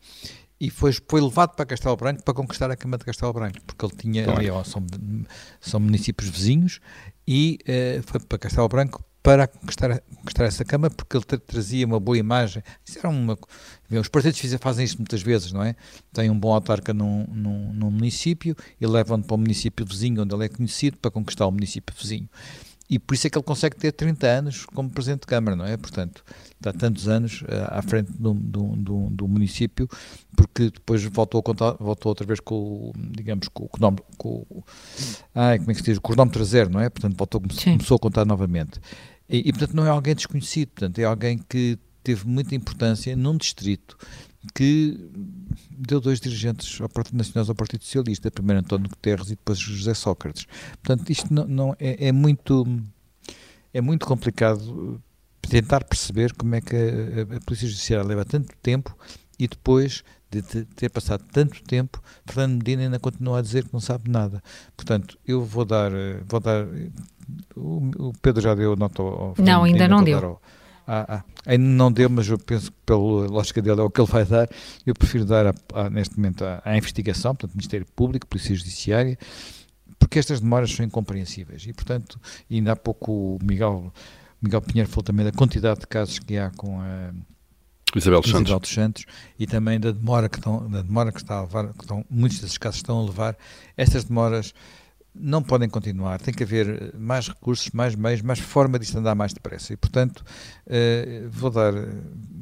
E 0.61 0.70
foi, 0.70 0.93
foi 1.08 1.20
levado 1.20 1.55
para 1.55 1.64
Castelo 1.64 1.96
Branco 1.96 2.23
para 2.25 2.35
conquistar 2.35 2.70
a 2.70 2.76
Câmara 2.76 2.99
de 2.99 3.05
Castelo 3.05 3.32
Branco, 3.32 3.58
porque 3.64 3.85
ele 3.87 3.94
tinha 3.96 4.25
claro. 4.25 4.40
ali, 4.40 4.50
ó, 4.50 4.64
são, 4.64 4.85
são 5.61 5.79
municípios 5.79 6.29
vizinhos, 6.29 6.81
e 7.26 7.58
uh, 7.62 8.02
foi 8.05 8.19
para 8.20 8.38
Castelo 8.38 8.69
Branco 8.69 9.05
para 9.23 9.46
conquistar, 9.46 10.00
conquistar 10.17 10.44
essa 10.44 10.64
Câmara, 10.64 10.93
porque 10.93 11.17
ele 11.17 11.25
trazia 11.38 11.87
uma 11.87 12.00
boa 12.00 12.19
imagem. 12.19 12.62
Isso 12.85 12.99
era 12.99 13.08
uma, 13.08 13.38
os 13.90 14.08
partidos 14.08 14.40
fazem 14.61 14.85
isto 14.85 14.99
muitas 14.99 15.23
vezes, 15.23 15.52
não 15.52 15.62
é? 15.62 15.76
Tem 16.12 16.29
um 16.31 16.38
bom 16.38 16.52
autarca 16.52 16.93
num, 16.93 17.25
num, 17.29 17.73
num 17.73 17.90
município 17.90 18.56
e 18.81 18.87
levam-no 18.87 19.23
para 19.23 19.35
o 19.35 19.38
município 19.38 19.87
vizinho, 19.87 20.23
onde 20.23 20.35
ele 20.35 20.46
é 20.46 20.49
conhecido, 20.49 20.96
para 20.96 21.11
conquistar 21.11 21.46
o 21.46 21.52
município 21.52 21.94
vizinho 21.96 22.29
e 22.88 22.99
por 22.99 23.14
isso 23.14 23.26
é 23.26 23.30
que 23.30 23.37
ele 23.37 23.45
consegue 23.45 23.76
ter 23.76 23.92
30 23.92 24.26
anos 24.26 24.66
como 24.66 24.88
Presidente 24.88 25.21
de 25.21 25.26
Câmara, 25.26 25.54
não 25.54 25.64
é? 25.66 25.76
Portanto, 25.76 26.25
está 26.52 26.73
tantos 26.73 27.07
anos 27.07 27.42
uh, 27.42 27.47
à 27.68 27.83
frente 27.83 28.11
do, 28.12 28.33
do, 28.33 28.76
do, 28.76 29.11
do, 29.11 29.28
município, 29.28 29.87
porque 30.35 30.71
depois 30.71 31.04
voltou, 31.04 31.40
a 31.40 31.42
contar, 31.42 31.73
voltou 31.73 32.11
outra 32.11 32.26
vez 32.26 32.40
com, 32.40 32.92
digamos, 32.97 33.49
com 33.49 33.64
o 33.64 33.68
cronómetro, 33.68 34.07
com, 34.16 34.64
ai, 35.35 35.59
como 35.59 35.71
é 35.71 35.75
que 35.75 35.80
se 35.80 35.87
diz, 35.87 35.99
o 35.99 36.00
cronómetro 36.00 36.42
zero, 36.45 36.71
não 36.71 36.80
é? 36.80 36.88
Portanto, 36.88 37.16
voltou, 37.16 37.40
começou 37.40 37.97
a 37.97 37.99
contar 37.99 38.25
novamente. 38.25 38.80
E, 39.28 39.49
e, 39.49 39.52
portanto, 39.52 39.75
não 39.75 39.85
é 39.85 39.90
alguém 39.90 40.14
desconhecido, 40.14 40.68
portanto, 40.68 40.99
é 40.99 41.04
alguém 41.04 41.38
que 41.38 41.78
teve 42.02 42.26
muita 42.26 42.54
importância 42.54 43.14
num 43.14 43.37
distrito 43.37 43.99
que 44.54 44.99
deu 45.71 46.00
dois 46.00 46.21
dirigentes 46.21 46.80
ao 46.80 46.88
Partido 46.88 47.16
Nacional 47.16 47.47
ao 47.49 47.54
Partido 47.54 47.83
Socialista, 47.83 48.30
primeiro 48.30 48.61
António 48.61 48.88
Guterres 48.88 49.28
e 49.28 49.30
depois 49.30 49.59
José 49.59 49.95
Sócrates. 49.95 50.47
Portanto, 50.83 51.11
isto 51.11 51.33
não, 51.33 51.47
não 51.47 51.76
é, 51.78 52.09
é, 52.09 52.12
muito 52.12 52.66
é 53.73 53.80
muito 53.80 54.07
complicado 54.07 55.00
tentar 55.42 55.85
perceber 55.85 56.33
como 56.35 56.54
é 56.54 56.61
que 56.61 56.76
a, 56.76 57.37
a 57.37 57.40
Polícia 57.40 57.68
Judiciária 57.68 58.07
leva 58.07 58.25
tanto 58.25 58.54
tempo 58.62 58.97
e 59.38 59.47
depois 59.47 60.02
de 60.30 60.42
ter 60.42 60.90
passado 60.90 61.25
tanto 61.33 61.62
tempo, 61.62 62.02
Fernando 62.26 62.59
Medina 62.59 62.83
ainda 62.83 62.99
continua 62.99 63.38
a 63.38 63.42
dizer 63.42 63.64
que 63.64 63.73
não 63.73 63.80
sabe 63.80 64.11
nada. 64.11 64.42
Portanto, 64.76 65.18
eu 65.26 65.42
vou 65.42 65.64
dar, 65.64 65.90
vou 66.26 66.38
dar 66.38 66.66
o, 67.57 68.12
Pedro 68.21 68.42
já 68.42 68.54
deu 68.54 68.76
nota 68.76 69.02
ao 69.02 69.35
Fernando 69.35 69.54
Não, 69.54 69.64
ainda 69.64 69.78
Medina, 69.78 69.97
não 69.97 70.04
deu. 70.04 70.18
Ao, 70.18 70.42
ah, 70.90 71.18
ah, 71.18 71.25
ainda 71.45 71.64
não 71.64 71.92
deu, 71.92 72.09
mas 72.09 72.26
eu 72.28 72.38
penso 72.38 72.73
que 72.73 72.78
pela 72.87 72.99
lógica 72.99 73.61
dele 73.61 73.78
é 73.78 73.85
o 73.85 73.90
que 73.90 74.00
ele 74.00 74.11
vai 74.11 74.25
dar. 74.25 74.49
Eu 74.87 74.95
prefiro 74.95 75.26
dar 75.26 75.54
a, 75.75 75.90
neste 75.90 76.16
momento 76.16 76.42
à 76.64 76.76
investigação, 76.76 77.35
portanto, 77.35 77.54
Ministério 77.54 77.87
Público, 77.95 78.26
Polícia 78.26 78.54
Judiciária, 78.54 79.18
porque 79.99 80.18
estas 80.18 80.40
demoras 80.40 80.73
são 80.73 80.87
incompreensíveis. 80.87 81.66
E, 81.66 81.75
portanto, 81.75 82.18
ainda 82.50 82.73
há 82.73 82.76
pouco 82.76 83.12
o 83.12 83.38
Miguel, 83.42 83.92
Miguel 84.40 84.62
Pinheiro 84.62 84.88
falou 84.88 85.02
também 85.02 85.26
da 85.26 85.33
quantidade 85.33 85.80
de 85.80 85.87
casos 85.87 86.18
que 86.18 86.38
há 86.38 86.50
com 86.52 86.80
a 86.80 87.12
Isabel 87.95 88.23
dos 88.23 88.30
Santos. 88.30 88.61
dos 88.61 88.71
Santos 88.71 89.04
e 89.38 89.47
também 89.47 89.78
da 89.78 89.90
demora 89.90 90.26
que 90.26 90.38
estão, 90.38 90.71
da 90.71 90.80
demora 90.80 91.12
que 91.12 91.18
está 91.18 91.37
a 91.37 91.42
levar, 91.42 91.73
que 91.75 91.83
estão, 91.83 92.02
muitos 92.09 92.40
desses 92.40 92.57
casos 92.57 92.78
estão 92.78 92.99
a 93.00 93.04
levar. 93.04 93.37
Estas 93.76 94.04
demoras 94.04 94.54
não 95.21 95.43
podem 95.43 95.69
continuar, 95.69 96.21
tem 96.21 96.33
que 96.33 96.43
haver 96.43 96.95
mais 96.99 97.29
recursos, 97.29 97.71
mais 97.73 97.95
meios, 97.95 98.23
mais 98.23 98.39
forma 98.39 98.79
de 98.79 98.85
isto 98.85 98.99
andar 98.99 99.15
mais 99.15 99.33
depressa. 99.33 99.73
E, 99.73 99.77
portanto, 99.77 100.25
uh, 100.67 101.29
vou 101.31 101.51
dar, 101.51 101.73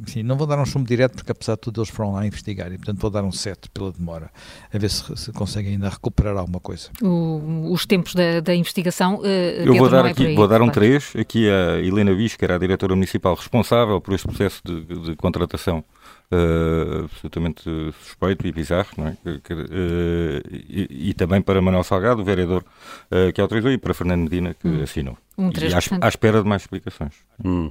enfim, 0.03 0.23
não 0.23 0.37
vou 0.37 0.47
dar 0.47 0.59
um 0.59 0.65
chumbo 0.65 0.87
direto, 0.87 1.15
porque 1.15 1.33
apesar 1.33 1.55
de 1.55 1.61
tudo 1.61 1.81
eles 1.81 1.91
foram 1.91 2.13
lá 2.13 2.27
investigar, 2.27 2.73
e 2.73 2.77
portanto 2.77 3.01
vou 3.01 3.11
dar 3.11 3.25
um 3.25 3.33
7 3.33 3.71
pela 3.71 3.93
demora, 3.93 4.31
a 4.73 4.79
ver 4.79 4.91
se, 4.91 5.17
se 5.17 5.33
conseguem 5.33 5.73
ainda 5.73 5.89
recuperar 5.89 6.37
alguma 6.37 6.61
coisa. 6.61 6.91
O, 7.03 7.73
os 7.73 7.87
tempos 7.87 8.15
da, 8.15 8.41
da 8.41 8.55
investigação. 8.55 9.17
Uh, 9.17 9.27
Eu 9.65 9.75
vou 9.75 9.89
dar, 9.89 10.07
é 10.07 10.11
aqui, 10.11 10.27
aí, 10.27 10.35
vou 10.35 10.49
dar 10.49 10.63
um 10.63 10.69
3, 10.69 11.15
aqui 11.17 11.49
a 11.49 11.79
Helena 11.81 12.15
Bicho, 12.15 12.39
que 12.39 12.45
era 12.45 12.57
a 12.57 12.59
diretora 12.59 12.95
municipal 12.95 13.35
responsável 13.35 14.01
por 14.01 14.15
este 14.15 14.27
processo 14.27 14.61
de, 14.65 14.83
de 14.83 15.17
contratação 15.17 15.85
uh, 16.31 17.05
absolutamente 17.05 17.63
suspeito 18.01 18.47
e 18.47 18.53
bizarro, 18.53 18.89
não 18.99 19.09
é? 19.09 19.11
Uh, 19.11 20.43
e, 20.51 21.11
e, 21.11 21.15
também 21.15 21.43
para 21.43 21.61
Manuel 21.61 21.85
Salgado, 21.85 22.23
o 22.23 22.25
vereador 22.25 22.65
uh, 23.11 23.33
que 23.33 23.41
autorizou, 23.41 23.71
e 23.71 23.79
para 23.79 23.95
Fernando 23.95 24.23
Medina, 24.23 24.55
que 24.55 24.69
hum. 24.69 24.83
assinou. 24.83 25.19
Um 25.39 25.51
3%. 25.51 25.71
E 25.71 25.95
à, 26.03 26.07
à, 26.07 26.09
espera 26.09 26.43
de 26.43 26.49
mais 26.49 26.63
explicações. 26.63 27.13
Hum. 27.45 27.71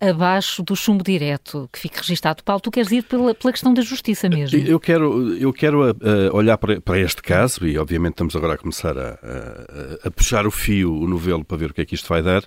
abaixo 0.00 0.62
do 0.62 0.74
chumbo 0.74 1.04
direto 1.04 1.68
que 1.70 1.78
fique 1.78 1.98
registado. 1.98 2.42
Paulo, 2.42 2.60
tu 2.60 2.70
queres 2.70 2.90
ir 2.90 3.02
pela, 3.02 3.34
pela 3.34 3.52
questão 3.52 3.74
da 3.74 3.82
justiça 3.82 4.28
mesmo? 4.28 4.58
Eu 4.58 4.80
quero, 4.80 5.34
eu 5.36 5.52
quero 5.52 5.90
uh, 5.90 5.94
olhar 6.32 6.56
para, 6.56 6.80
para, 6.80 6.98
este 6.98 7.22
caso 7.22 7.66
e, 7.66 7.76
obviamente, 7.76 8.12
estamos 8.12 8.34
agora 8.34 8.54
a 8.54 8.58
começar 8.58 8.96
a, 8.96 9.10
a, 9.10 10.08
a, 10.08 10.10
puxar 10.10 10.46
o 10.46 10.50
fio, 10.50 10.94
o 10.94 11.06
novelo, 11.06 11.44
para 11.44 11.58
ver 11.58 11.70
o 11.70 11.74
que 11.74 11.82
é 11.82 11.84
que 11.84 11.94
isto 11.94 12.08
vai 12.08 12.22
dar, 12.22 12.42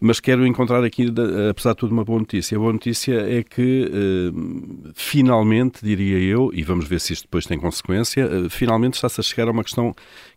mas 0.00 0.20
quero 0.20 0.46
encontrar 0.46 0.84
aqui, 0.84 1.06
apesar 1.50 1.70
de 1.70 1.78
tudo, 1.78 1.92
uma 1.92 2.04
boa 2.04 2.18
notícia. 2.18 2.56
A 2.56 2.60
boa 2.60 2.72
notícia 2.72 3.14
é 3.14 3.42
que, 3.42 3.90
uh, 3.90 4.92
finalmente, 4.94 5.82
diria 5.82 6.18
eu, 6.18 6.50
e 6.52 6.62
vamos 6.62 6.86
ver 6.86 7.00
se 7.00 7.14
isto 7.14 7.22
depois 7.22 7.46
tem 7.46 7.58
consequência, 7.58 8.26
uh, 8.26 8.50
finalmente 8.50 8.94
está-se 8.94 9.20
a 9.20 9.22
chegar 9.22 9.48
a 9.48 9.52
uma 9.52 9.64
questão 9.64 9.94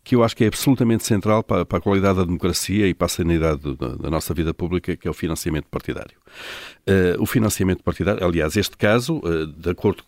que 0.08 0.16
eu 0.16 0.24
acho 0.24 0.38
que 0.38 0.46
é 0.46 0.48
absolutamente 0.48 1.06
central 1.06 1.44
para, 1.44 1.66
para 1.66 1.80
a 1.80 1.82
qualidade 1.82 2.20
da 2.20 2.24
democracia 2.24 2.88
e 2.88 2.94
para 2.94 3.08
a 3.08 3.10
sanidade 3.10 3.76
da, 3.76 3.90
da, 3.90 4.10
nossa 4.10 4.34
vida 4.34 4.54
pública, 4.54 4.96
que 4.96 5.06
é 5.06 5.12
o 5.12 5.14
financiamento 5.14 5.66
partidário. 5.70 6.18
Uh, 6.88 7.22
o 7.22 7.26
financiamento 7.26 7.84
partidário, 7.84 8.26
aliás, 8.26 8.56
este 8.56 8.78
caso, 8.78 9.18
uh, 9.18 9.46
de 9.46 9.70
acordo 9.70 10.06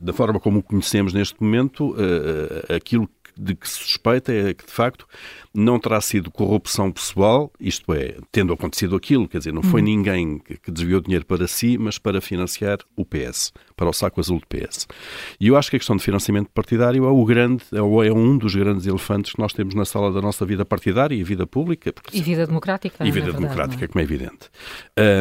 da 0.00 0.12
forma 0.12 0.38
como 0.38 0.60
o 0.60 0.62
conhecemos 0.62 1.12
neste 1.12 1.42
momento, 1.42 1.90
uh, 1.90 2.72
aquilo 2.72 3.10
de 3.36 3.56
que 3.56 3.68
se 3.68 3.78
suspeita 3.78 4.32
é 4.32 4.54
que, 4.54 4.64
de 4.64 4.70
facto, 4.70 5.08
não 5.54 5.78
terá 5.78 6.00
sido 6.00 6.30
corrupção 6.30 6.90
pessoal, 6.90 7.52
isto 7.60 7.92
é, 7.92 8.16
tendo 8.30 8.52
acontecido 8.52 8.96
aquilo, 8.96 9.28
quer 9.28 9.38
dizer, 9.38 9.52
não 9.52 9.62
foi 9.62 9.80
uhum. 9.80 9.86
ninguém 9.86 10.38
que 10.38 10.70
desviou 10.70 11.00
dinheiro 11.00 11.26
para 11.26 11.46
si, 11.46 11.76
mas 11.78 11.98
para 11.98 12.20
financiar 12.20 12.78
o 12.96 13.04
PS, 13.04 13.52
para 13.76 13.88
o 13.88 13.92
saco 13.92 14.20
azul 14.20 14.40
do 14.40 14.46
PS. 14.46 14.86
E 15.38 15.48
eu 15.48 15.56
acho 15.56 15.70
que 15.70 15.76
a 15.76 15.78
questão 15.78 15.96
de 15.96 16.02
financiamento 16.02 16.48
partidário 16.48 17.04
é 17.04 17.10
o 17.10 17.24
grande, 17.24 17.64
é 17.72 17.82
um 18.12 18.38
dos 18.38 18.54
grandes 18.54 18.86
elefantes 18.86 19.32
que 19.32 19.38
nós 19.38 19.52
temos 19.52 19.74
na 19.74 19.84
sala 19.84 20.10
da 20.12 20.20
nossa 20.20 20.46
vida 20.46 20.64
partidária 20.64 21.14
e 21.14 21.22
vida 21.22 21.46
pública. 21.46 21.92
Porque, 21.92 22.16
e 22.16 22.22
vida 22.22 22.46
democrática. 22.46 23.06
E 23.06 23.10
vida 23.10 23.26
verdade, 23.26 23.42
democrática, 23.42 23.84
é? 23.84 23.88
como 23.88 24.00
é 24.00 24.04
evidente. 24.04 24.50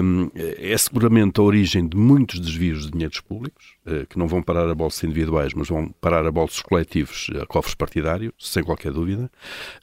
Um, 0.03 0.29
é 0.35 0.77
seguramente 0.77 1.39
a 1.39 1.43
origem 1.43 1.87
de 1.87 1.97
muitos 1.97 2.39
desvios 2.39 2.85
de 2.85 2.91
dinheiros 2.91 3.19
públicos, 3.19 3.75
uh, 3.85 4.05
que 4.07 4.17
não 4.17 4.27
vão 4.27 4.41
parar 4.41 4.69
a 4.69 4.75
bolsas 4.75 5.03
individuais, 5.03 5.53
mas 5.53 5.67
vão 5.67 5.89
parar 5.99 6.25
a 6.25 6.31
bolsos 6.31 6.61
coletivos, 6.61 7.29
a 7.41 7.45
cofres 7.45 7.75
partidários, 7.75 8.33
sem 8.39 8.63
qualquer 8.63 8.93
dúvida. 8.93 9.29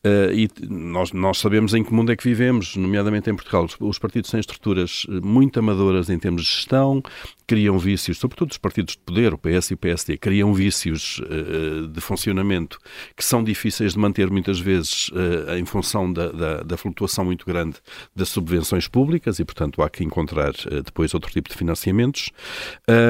Uh, 0.05 0.38
e 0.39 0.49
nós, 0.69 1.13
nós 1.13 1.39
sabemos 1.39 1.75
em 1.75 1.83
que 1.83 1.93
mundo 1.93 2.13
é 2.13 2.17
que 2.17 2.23
vivemos, 2.23 2.77
nomeadamente 2.77 3.29
em 3.29 3.35
Portugal. 3.35 3.65
Os, 3.65 3.77
os 3.81 3.99
partidos 3.99 4.31
têm 4.31 4.39
estruturas 4.39 5.05
eh, 5.09 5.21
muito 5.21 5.59
amadoras 5.59 6.09
em 6.09 6.19
termos 6.19 6.43
de 6.43 6.49
gestão, 6.49 7.03
criam 7.49 7.79
vícios, 7.79 8.19
sobretudo 8.19 8.51
os 8.51 8.59
partidos 8.59 8.95
de 8.95 9.01
poder, 9.01 9.33
o 9.33 9.39
PS 9.39 9.71
e 9.71 9.75
o 9.75 9.77
PSD, 9.79 10.19
criam 10.19 10.53
vícios 10.53 11.19
uh, 11.21 11.89
de 11.89 12.01
funcionamento 12.01 12.79
que 13.17 13.25
são 13.25 13.43
difíceis 13.43 13.95
de 13.95 13.99
manter 13.99 14.31
muitas 14.31 14.61
vezes 14.61 15.09
uh, 15.09 15.57
em 15.59 15.65
função 15.65 16.13
da, 16.13 16.31
da, 16.31 16.63
da, 16.63 16.77
flutuação 16.77 17.25
muito 17.25 17.47
grande 17.47 17.79
das 18.15 18.29
subvenções 18.29 18.87
públicas 18.87 19.39
e, 19.39 19.45
portanto, 19.47 19.83
há 19.83 19.89
que 19.89 20.05
encontrar 20.05 20.51
uh, 20.51 20.83
depois 20.83 21.15
outro 21.15 21.33
tipo 21.33 21.49
de 21.49 21.57
financiamentos. 21.57 22.31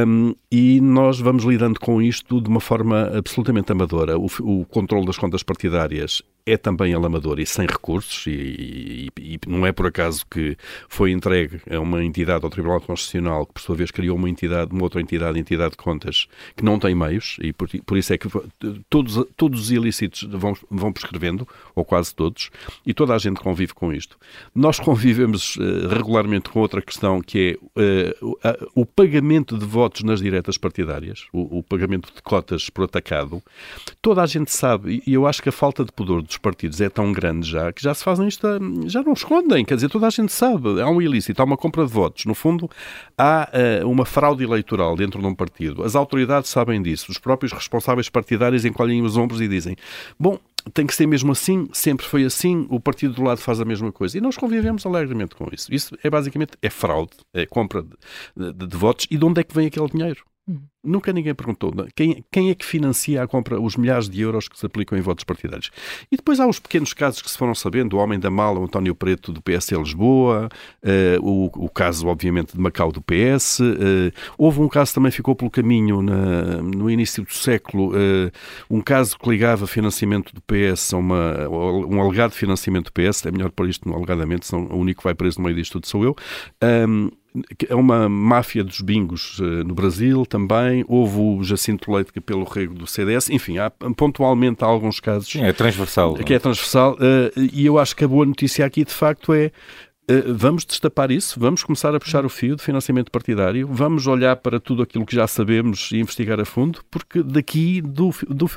Um, 0.06 0.34
e 0.52 0.80
nós 0.80 1.18
vamos 1.18 1.42
lidando 1.42 1.80
com 1.80 2.00
isto 2.00 2.40
de 2.40 2.48
uma 2.48 2.60
forma 2.60 3.10
absolutamente 3.16 3.72
amadora. 3.72 4.16
O, 4.16 4.26
o 4.40 4.64
controle 4.66 5.04
das 5.04 5.18
contas 5.18 5.42
partidárias 5.42 6.22
é 6.46 6.56
também 6.56 6.94
alamador 6.94 7.38
e 7.38 7.46
sem 7.46 7.66
recursos, 7.66 8.26
e, 8.26 9.10
e, 9.18 9.34
e, 9.34 9.38
não 9.46 9.66
é 9.66 9.72
por 9.72 9.86
acaso 9.86 10.24
que 10.30 10.56
foi 10.88 11.10
entregue 11.10 11.60
a 11.70 11.78
uma 11.78 12.02
entidade, 12.02 12.44
ao 12.44 12.50
Tribunal 12.50 12.80
Constitucional, 12.80 13.46
que 13.46 13.54
por 13.54 13.60
sua 13.60 13.76
vez 13.76 13.90
criou 13.90 14.16
uma 14.16 14.27
entidade, 14.28 14.72
uma 14.72 14.82
outra 14.82 15.00
entidade, 15.00 15.38
entidade 15.38 15.72
de 15.72 15.76
contas, 15.76 16.28
que 16.56 16.64
não 16.64 16.78
tem 16.78 16.94
meios, 16.94 17.36
e 17.40 17.52
por, 17.52 17.68
por 17.84 17.96
isso 17.96 18.12
é 18.12 18.18
que 18.18 18.28
todos, 18.88 19.24
todos 19.36 19.60
os 19.60 19.70
ilícitos 19.70 20.22
vão, 20.30 20.56
vão 20.70 20.92
prescrevendo, 20.92 21.46
ou 21.74 21.84
quase 21.84 22.14
todos, 22.14 22.50
e 22.86 22.92
toda 22.92 23.14
a 23.14 23.18
gente 23.18 23.40
convive 23.40 23.74
com 23.74 23.92
isto. 23.92 24.16
Nós 24.54 24.78
convivemos 24.78 25.56
uh, 25.56 25.88
regularmente 25.88 26.50
com 26.50 26.60
outra 26.60 26.82
questão, 26.82 27.20
que 27.20 27.58
é 27.76 28.16
uh, 28.22 28.70
o 28.74 28.84
pagamento 28.84 29.56
de 29.56 29.64
votos 29.64 30.02
nas 30.02 30.20
diretas 30.20 30.56
partidárias, 30.56 31.26
o, 31.32 31.58
o 31.58 31.62
pagamento 31.62 32.12
de 32.14 32.22
cotas 32.22 32.70
por 32.70 32.84
atacado. 32.84 33.42
Toda 34.00 34.22
a 34.22 34.26
gente 34.26 34.52
sabe, 34.52 35.02
e 35.06 35.14
eu 35.14 35.26
acho 35.26 35.42
que 35.42 35.48
a 35.48 35.52
falta 35.52 35.84
de 35.84 35.92
pudor 35.92 36.22
dos 36.22 36.36
partidos 36.36 36.80
é 36.80 36.88
tão 36.88 37.12
grande 37.12 37.48
já 37.48 37.72
que 37.72 37.82
já 37.82 37.94
se 37.94 38.04
fazem 38.04 38.28
isto, 38.28 38.46
já 38.86 39.02
não 39.02 39.12
escondem, 39.12 39.64
quer 39.64 39.74
dizer, 39.74 39.88
toda 39.88 40.06
a 40.06 40.10
gente 40.10 40.32
sabe, 40.32 40.80
há 40.80 40.88
um 40.88 41.00
ilícito, 41.00 41.40
há 41.40 41.44
uma 41.44 41.56
compra 41.56 41.84
de 41.84 41.92
votos. 41.92 42.24
No 42.24 42.34
fundo, 42.34 42.70
há 43.16 43.48
uma 43.84 44.04
fraude 44.18 44.42
eleitoral 44.42 44.96
dentro 44.96 45.20
de 45.20 45.26
um 45.26 45.34
partido. 45.34 45.84
As 45.84 45.94
autoridades 45.94 46.50
sabem 46.50 46.82
disso, 46.82 47.10
os 47.10 47.18
próprios 47.18 47.52
responsáveis 47.52 48.08
partidários 48.08 48.64
encolhem 48.64 49.00
os 49.02 49.16
ombros 49.16 49.40
e 49.40 49.46
dizem: 49.46 49.76
bom, 50.18 50.38
tem 50.74 50.86
que 50.86 50.94
ser 50.94 51.06
mesmo 51.06 51.30
assim, 51.30 51.68
sempre 51.72 52.04
foi 52.04 52.24
assim, 52.24 52.66
o 52.68 52.80
partido 52.80 53.14
do 53.14 53.22
lado 53.22 53.40
faz 53.40 53.60
a 53.60 53.64
mesma 53.64 53.92
coisa. 53.92 54.18
E 54.18 54.20
nós 54.20 54.36
convivemos 54.36 54.84
alegremente 54.84 55.36
com 55.36 55.46
isso. 55.52 55.72
Isso 55.72 55.96
é 56.02 56.10
basicamente 56.10 56.52
é 56.60 56.68
fraude, 56.68 57.12
é 57.32 57.46
compra 57.46 57.82
de, 57.82 58.52
de, 58.52 58.66
de 58.66 58.76
votos. 58.76 59.06
E 59.08 59.16
de 59.16 59.24
onde 59.24 59.40
é 59.40 59.44
que 59.44 59.54
vem 59.54 59.68
aquele 59.68 59.88
dinheiro? 59.88 60.24
Hum. 60.48 60.62
Nunca 60.82 61.12
ninguém 61.12 61.34
perguntou 61.34 61.74
quem, 61.94 62.24
quem 62.30 62.50
é 62.50 62.54
que 62.54 62.64
financia 62.64 63.20
a 63.22 63.26
compra, 63.26 63.60
os 63.60 63.76
milhares 63.76 64.08
de 64.08 64.20
euros 64.20 64.48
que 64.48 64.56
se 64.56 64.64
aplicam 64.64 64.96
em 64.96 65.00
votos 65.00 65.24
partidários. 65.24 65.70
E 66.10 66.16
depois 66.16 66.38
há 66.38 66.46
os 66.46 66.60
pequenos 66.60 66.94
casos 66.94 67.20
que 67.20 67.28
se 67.28 67.36
foram 67.36 67.52
sabendo, 67.54 67.96
o 67.96 67.98
Homem 67.98 68.18
da 68.18 68.30
Mala, 68.30 68.60
o 68.60 68.64
António 68.64 68.94
Preto 68.94 69.32
do 69.32 69.42
PS 69.42 69.72
Lisboa, 69.72 70.48
uh, 70.84 71.20
o, 71.20 71.64
o, 71.64 71.68
caso, 71.68 72.06
obviamente, 72.06 72.54
de 72.54 72.60
Macau 72.60 72.92
do 72.92 73.02
PS. 73.02 73.58
Uh, 73.58 73.64
eh, 73.64 74.12
houve 74.36 74.60
um 74.60 74.68
caso 74.68 74.92
que 74.92 74.94
também 74.94 75.10
ficou 75.10 75.34
pelo 75.34 75.50
caminho 75.50 76.00
na, 76.00 76.62
no 76.62 76.88
início 76.88 77.24
do 77.24 77.32
século, 77.32 77.92
uh, 77.92 78.30
um 78.70 78.80
caso 78.80 79.18
que 79.18 79.28
ligava 79.28 79.66
financiamento 79.66 80.32
do 80.32 80.40
PS 80.42 80.94
a 80.94 80.96
uma, 80.96 81.48
um 81.48 82.00
alegado 82.00 82.32
financiamento 82.32 82.86
do 82.86 82.92
PS, 82.92 83.26
é 83.26 83.32
melhor 83.32 83.50
pôr 83.50 83.68
isto 83.68 83.88
no 83.88 83.96
alegadamente, 83.96 84.46
senão 84.46 84.66
o 84.66 84.76
único 84.76 85.00
que 85.00 85.04
vai 85.04 85.14
preso 85.14 85.38
no 85.38 85.44
meio 85.44 85.56
disto 85.56 85.72
tudo 85.72 85.86
sou 85.88 86.04
eu. 86.04 86.16
Um, 86.62 87.10
é 87.68 87.74
uma 87.74 88.08
máfia 88.08 88.64
dos 88.64 88.80
bingos 88.80 89.38
no 89.64 89.74
Brasil 89.74 90.24
também. 90.26 90.67
Houve 90.86 91.18
o 91.18 91.42
Jacinto 91.42 91.92
Leite 91.92 92.12
que 92.12 92.20
pelo 92.20 92.44
rego 92.44 92.74
do 92.74 92.86
CDS. 92.86 93.30
Enfim, 93.30 93.58
há 93.58 93.70
pontualmente 93.70 94.64
há 94.64 94.66
alguns 94.66 95.00
casos. 95.00 95.28
Sim, 95.28 95.42
é 95.42 95.52
transversal. 95.52 96.14
Que 96.14 96.34
é 96.34 96.38
transversal. 96.38 96.94
Uh, 96.94 97.48
e 97.52 97.66
eu 97.66 97.78
acho 97.78 97.94
que 97.94 98.04
a 98.04 98.08
boa 98.08 98.24
notícia 98.24 98.64
aqui, 98.64 98.84
de 98.84 98.92
facto, 98.92 99.32
é 99.32 99.46
eh, 99.46 99.52
vamos 100.26 100.64
destapar 100.64 101.10
isso, 101.10 101.38
vamos 101.38 101.62
começar 101.62 101.94
a 101.94 102.00
puxar 102.00 102.24
o 102.24 102.28
fio 102.28 102.56
de 102.56 102.62
financiamento 102.62 103.10
partidário, 103.10 103.68
vamos 103.70 104.06
olhar 104.06 104.36
para 104.36 104.58
tudo 104.58 104.82
aquilo 104.82 105.04
que 105.04 105.14
já 105.14 105.26
sabemos 105.26 105.90
e 105.92 105.98
investigar 105.98 106.40
a 106.40 106.44
fundo, 106.44 106.80
porque 106.90 107.22
daqui 107.22 107.80
do, 107.80 108.10
do, 108.28 108.50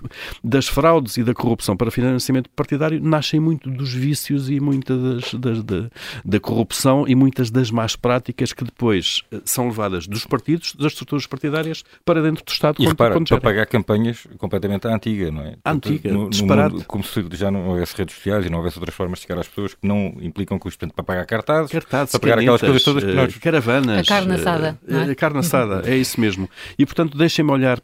das 0.43 0.67
fraudes 0.67 1.17
e 1.17 1.23
da 1.23 1.33
corrupção 1.33 1.75
para 1.75 1.91
financiamento 1.91 2.49
partidário 2.49 3.01
nascem 3.01 3.39
muito 3.39 3.69
dos 3.69 3.93
vícios 3.93 4.49
e 4.49 4.59
muitas 4.59 5.31
das, 5.33 5.63
das, 5.63 5.89
da 6.23 6.39
corrupção 6.39 7.05
e 7.07 7.15
muitas 7.15 7.51
das 7.51 7.69
más 7.69 7.95
práticas 7.95 8.53
que 8.53 8.63
depois 8.63 9.23
eh, 9.31 9.41
são 9.43 9.67
levadas 9.67 10.07
dos 10.07 10.25
partidos, 10.25 10.73
das 10.75 10.93
estruturas 10.93 11.27
partidárias, 11.27 11.83
para 12.05 12.21
dentro 12.21 12.43
do 12.43 12.49
Estado. 12.49 12.75
E 12.75 12.85
quando, 12.85 12.89
repara, 12.89 13.13
quando 13.13 13.27
para 13.27 13.41
pagar 13.41 13.65
campanhas 13.65 14.27
completamente 14.37 14.87
à 14.87 14.95
antiga, 14.95 15.31
não 15.31 15.41
é? 15.41 15.55
Antiga, 15.65 16.11
no, 16.11 16.29
disparado. 16.29 16.75
mundo, 16.75 16.85
como 16.85 17.03
se 17.03 17.25
já 17.33 17.51
não 17.51 17.67
houvesse 17.67 17.95
redes 17.97 18.15
sociais 18.15 18.45
e 18.45 18.49
não 18.49 18.59
houvesse 18.59 18.77
outras 18.77 18.95
formas 18.95 19.19
de 19.19 19.27
chegar 19.27 19.39
às 19.39 19.47
pessoas 19.47 19.73
que 19.73 19.87
não 19.87 20.15
implicam 20.21 20.57
custos. 20.57 20.77
Portanto, 20.77 20.95
para 20.95 21.03
pagar 21.03 21.25
cartazes, 21.41 21.71
cartazes 21.71 22.11
para 22.11 22.19
pegar 22.19 22.39
aquelas 22.39 22.61
coisas 22.61 22.83
todas 22.83 23.03
que 23.03 23.13
nós... 23.13 23.35
Caravanas. 23.37 23.99
A 23.99 24.03
carne 24.03 24.33
assada. 24.33 24.79
É? 24.87 25.11
A 25.11 25.15
carne 25.15 25.39
assada, 25.39 25.81
é 25.85 25.97
isso 25.97 26.19
mesmo. 26.19 26.49
E, 26.77 26.85
portanto, 26.85 27.17
deixem-me 27.17 27.51
olhar 27.51 27.79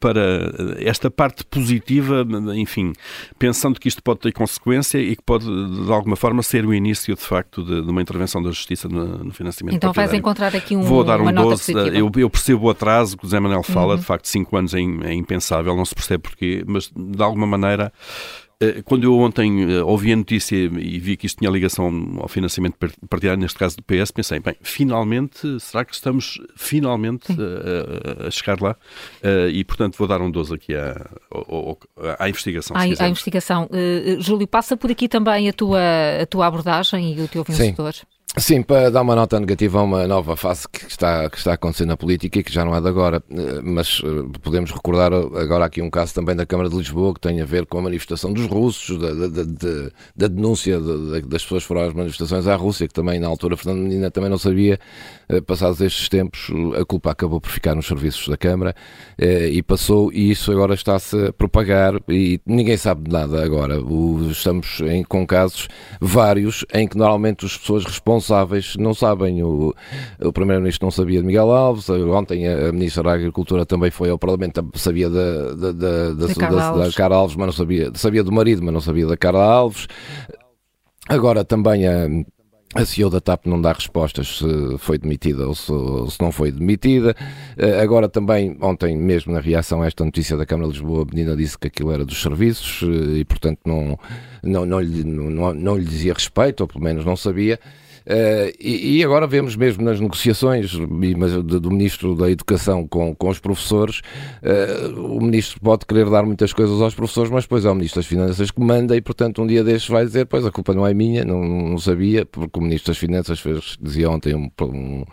para 0.00 0.52
esta 0.78 1.10
parte 1.10 1.44
positiva, 1.44 2.26
enfim, 2.54 2.92
pensando 3.38 3.78
que 3.78 3.88
isto 3.88 4.02
pode 4.02 4.20
ter 4.20 4.32
consequência 4.32 4.98
e 4.98 5.16
que 5.16 5.22
pode, 5.22 5.44
de 5.44 5.92
alguma 5.92 6.16
forma, 6.16 6.42
ser 6.42 6.64
o 6.66 6.74
início, 6.74 7.14
de 7.14 7.22
facto, 7.22 7.62
de, 7.62 7.82
de 7.82 7.90
uma 7.90 8.02
intervenção 8.02 8.42
da 8.42 8.50
Justiça 8.50 8.88
no, 8.88 9.24
no 9.24 9.32
financiamento 9.32 9.76
Então 9.76 9.92
partidário. 9.92 10.10
vais 10.10 10.18
encontrar 10.18 10.56
aqui 10.56 10.76
um, 10.76 10.82
Vou 10.82 11.04
dar 11.04 11.20
um 11.20 11.24
uma 11.24 11.32
12. 11.32 11.72
Eu, 11.72 12.10
eu, 12.16 12.30
percebo 12.30 12.66
o 12.66 12.70
atraso 12.70 13.16
que 13.16 13.24
o 13.24 13.28
Zé 13.28 13.38
Manuel 13.40 13.62
fala, 13.62 13.94
uhum. 13.94 14.00
de 14.00 14.04
facto, 14.04 14.26
5 14.26 14.56
anos 14.56 14.74
é, 14.74 14.78
é 14.78 15.14
impensável, 15.14 15.76
não 15.76 15.84
se 15.84 15.94
percebe 15.94 16.22
porquê, 16.22 16.64
mas, 16.66 16.90
de 16.94 17.22
alguma 17.22 17.46
maneira 17.46 17.72
Eh, 17.72 18.41
quando 18.84 19.04
eu 19.04 19.18
ontem 19.18 19.72
eh, 19.72 19.82
ouvi 19.82 20.12
a 20.12 20.16
notícia 20.16 20.56
e 20.56 20.98
vi 20.98 21.16
que 21.16 21.26
isto 21.26 21.38
tinha 21.38 21.50
ligação 21.50 22.18
ao 22.18 22.28
financiamento 22.28 22.76
partidário, 23.08 23.40
neste 23.40 23.58
caso 23.58 23.76
do 23.76 23.82
PS, 23.82 24.10
pensei, 24.10 24.40
bem, 24.40 24.54
finalmente, 24.62 25.60
será 25.60 25.84
que 25.84 25.94
estamos 25.94 26.38
finalmente 26.56 27.32
a, 27.32 28.26
a, 28.26 28.30
chegar 28.30 28.60
lá? 28.60 28.76
E, 29.52 29.64
portanto, 29.64 29.96
vou 29.96 30.06
dar 30.06 30.20
um 30.20 30.30
12 30.30 30.54
aqui 30.54 30.74
à, 30.74 31.10
à, 32.18 32.24
à 32.24 32.28
investigação. 32.28 32.76
À, 32.76 32.80
à 32.80 33.08
investigação. 33.08 33.68
Uh, 33.70 34.20
Júlio, 34.20 34.46
passa 34.46 34.76
por 34.76 34.90
aqui 34.90 35.08
também 35.08 35.48
a 35.48 35.52
tua, 35.52 35.80
a 36.20 36.26
tua 36.26 36.46
abordagem 36.46 37.14
e 37.14 37.20
o 37.20 37.28
teu 37.28 37.44
vencedor. 37.44 37.94
Sim. 37.94 38.06
Sim, 38.38 38.62
para 38.62 38.90
dar 38.90 39.02
uma 39.02 39.14
nota 39.14 39.38
negativa 39.38 39.78
a 39.78 39.82
uma 39.82 40.06
nova 40.06 40.34
fase 40.36 40.66
que 40.66 40.86
está, 40.86 41.28
que 41.28 41.36
está 41.36 41.52
acontecendo 41.52 41.88
na 41.88 41.98
política 41.98 42.38
e 42.38 42.42
que 42.42 42.50
já 42.50 42.64
não 42.64 42.74
é 42.74 42.80
de 42.80 42.88
agora, 42.88 43.22
eh, 43.30 43.60
mas 43.62 44.00
eh, 44.02 44.38
podemos 44.40 44.70
recordar 44.70 45.12
agora 45.12 45.66
aqui 45.66 45.82
um 45.82 45.90
caso 45.90 46.14
também 46.14 46.34
da 46.34 46.46
Câmara 46.46 46.70
de 46.70 46.74
Lisboa 46.74 47.12
que 47.12 47.20
tem 47.20 47.42
a 47.42 47.44
ver 47.44 47.66
com 47.66 47.76
a 47.76 47.82
manifestação 47.82 48.32
dos 48.32 48.46
russos, 48.46 48.98
da, 48.98 49.12
da, 49.12 49.28
da, 49.28 49.90
da 50.16 50.28
denúncia 50.28 50.80
das 50.80 51.42
pessoas 51.42 51.62
que 51.62 51.68
foram 51.68 51.82
às 51.82 51.92
manifestações 51.92 52.46
à 52.46 52.56
Rússia, 52.56 52.88
que 52.88 52.94
também 52.94 53.20
na 53.20 53.28
altura 53.28 53.54
Fernando 53.54 53.82
Medina 53.82 54.10
também 54.10 54.30
não 54.30 54.38
sabia, 54.38 54.80
eh, 55.28 55.42
passados 55.42 55.82
estes 55.82 56.08
tempos, 56.08 56.48
a 56.80 56.86
culpa 56.86 57.10
acabou 57.10 57.38
por 57.38 57.50
ficar 57.50 57.74
nos 57.74 57.86
serviços 57.86 58.28
da 58.28 58.38
Câmara 58.38 58.74
e 59.18 59.62
passou, 59.62 60.10
e 60.10 60.30
isso 60.30 60.50
agora 60.50 60.72
está-se 60.72 61.26
a 61.26 61.32
propagar 61.34 62.00
e 62.08 62.40
ninguém 62.46 62.78
sabe 62.78 63.02
de 63.04 63.10
nada 63.10 63.44
agora. 63.44 63.78
Estamos 64.30 64.80
em, 64.80 65.04
com 65.04 65.26
casos 65.26 65.68
vários 66.00 66.64
em 66.72 66.88
que 66.88 66.96
normalmente 66.96 67.44
as 67.44 67.58
pessoas 67.58 67.84
respondem 67.84 68.21
responsáveis 68.22 68.76
não 68.76 68.94
sabem. 68.94 69.42
O, 69.42 69.74
o 70.20 70.32
Primeiro-Ministro 70.32 70.86
não 70.86 70.90
sabia 70.90 71.20
de 71.20 71.26
Miguel 71.26 71.50
Alves, 71.50 71.88
ontem 71.90 72.46
a 72.46 72.72
Ministra 72.72 73.02
da 73.02 73.12
Agricultura 73.12 73.66
também 73.66 73.90
foi 73.90 74.10
ao 74.10 74.18
Parlamento, 74.18 74.64
sabia 74.74 75.10
da, 75.10 75.54
da, 75.54 75.72
da, 75.72 76.12
da, 76.12 76.26
da, 76.26 76.86
da 76.86 76.92
Cara 76.92 77.16
Alves, 77.16 77.36
mas 77.36 77.46
não 77.46 77.52
sabia, 77.52 77.90
sabia 77.94 78.22
do 78.22 78.32
marido, 78.32 78.62
mas 78.62 78.72
não 78.72 78.80
sabia 78.80 79.06
da 79.06 79.16
Cara 79.16 79.38
Alves. 79.38 79.86
Agora 81.08 81.44
também 81.44 81.86
a. 81.86 82.06
A 82.74 82.86
CEO 82.86 83.10
da 83.10 83.20
TAP 83.20 83.44
não 83.44 83.60
dá 83.60 83.70
respostas 83.70 84.38
se 84.38 84.78
foi 84.78 84.96
demitida 84.96 85.46
ou 85.46 85.54
se, 85.54 85.70
se, 86.08 86.18
não 86.22 86.32
foi 86.32 86.50
demitida. 86.50 87.14
Eh, 87.58 87.78
agora 87.82 88.08
também, 88.08 88.56
ontem 88.62 88.96
mesmo 88.96 89.30
na 89.30 89.40
reação 89.40 89.82
a 89.82 89.86
esta 89.86 90.02
notícia 90.02 90.38
da 90.38 90.46
Câmara 90.46 90.70
de 90.70 90.78
Lisboa, 90.78 91.02
a 91.02 91.14
menina 91.14 91.36
disse 91.36 91.58
que 91.58 91.66
aquilo 91.66 91.92
era 91.92 92.02
dos 92.02 92.22
serviços 92.22 92.82
eh, 92.82 93.18
e, 93.18 93.24
portanto, 93.26 93.60
não, 93.66 93.98
não, 94.42 94.64
não, 94.64 94.80
lhe, 94.80 95.04
não, 95.04 95.52
não 95.52 95.76
lhe 95.76 95.84
dizia 95.84 96.14
respeito, 96.14 96.62
ou 96.62 96.66
pelo 96.66 96.82
menos 96.82 97.04
não 97.04 97.14
sabia. 97.14 97.60
Uh, 98.06 98.52
e, 98.58 98.98
e, 98.98 99.04
agora 99.04 99.26
vemos 99.26 99.54
mesmo 99.54 99.84
nas 99.84 100.00
negociações 100.00 100.72
do, 100.72 101.70
Ministro 101.70 102.16
da 102.16 102.30
Educação 102.30 102.86
com, 102.86 103.14
com 103.14 103.28
os 103.28 103.38
professores, 103.38 104.00
uh, 104.42 105.00
o 105.00 105.20
Ministro 105.20 105.60
pode 105.60 105.86
querer 105.86 106.10
dar 106.10 106.24
muitas 106.24 106.52
coisas 106.52 106.80
aos 106.80 106.94
professores, 106.94 107.30
mas 107.30 107.44
depois 107.44 107.64
é 107.64 107.70
o 107.70 107.74
Ministro 107.74 108.00
das 108.00 108.06
Finanças 108.06 108.50
que 108.50 108.60
manda 108.60 108.96
e, 108.96 109.00
portanto, 109.00 109.42
um 109.42 109.46
dia 109.46 109.62
destes 109.62 109.88
vai 109.88 110.04
dizer, 110.04 110.26
pois 110.26 110.44
a 110.44 110.50
culpa 110.50 110.74
não 110.74 110.86
é 110.86 110.92
minha, 110.92 111.24
não, 111.24 111.42
não 111.44 111.78
sabia, 111.78 112.26
porque 112.26 112.58
o 112.58 112.62
Ministro 112.62 112.90
das 112.90 112.98
Finanças 112.98 113.38
fez, 113.38 113.76
dizia 113.80 114.10
ontem 114.10 114.34
um, 114.34 114.50
um, 114.62 115.04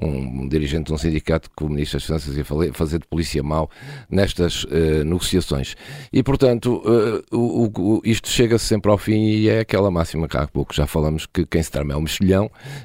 um, 0.00 0.48
dirigente 0.48 0.86
de 0.86 0.94
um 0.94 0.98
sindicato 0.98 1.50
que 1.54 1.64
o 1.64 1.68
Ministro 1.68 1.98
das 1.98 2.06
Finanças 2.06 2.36
ia 2.36 2.72
fazer 2.72 2.98
de 2.98 3.06
polícia 3.06 3.42
mau 3.42 3.70
nestas 4.10 4.64
uh, 4.64 5.04
negociações. 5.04 5.76
E, 6.10 6.22
portanto, 6.22 6.82
o, 7.30 7.70
o, 7.76 8.00
isto 8.04 8.28
chega 8.28 8.58
sempre 8.58 8.90
ao 8.90 8.96
fim 8.96 9.26
e 9.26 9.48
é 9.48 9.60
aquela 9.60 9.90
máxima 9.90 10.26
que 10.26 10.36
há 10.36 10.46
pouco 10.46 10.74
já 10.74 10.86
falamos 10.86 11.26
que 11.26 11.44
quem 11.44 11.62
se 11.62 11.70
trama 11.70 11.92
é 11.92 11.96
o 11.96 12.00
mexilhão 12.00 12.37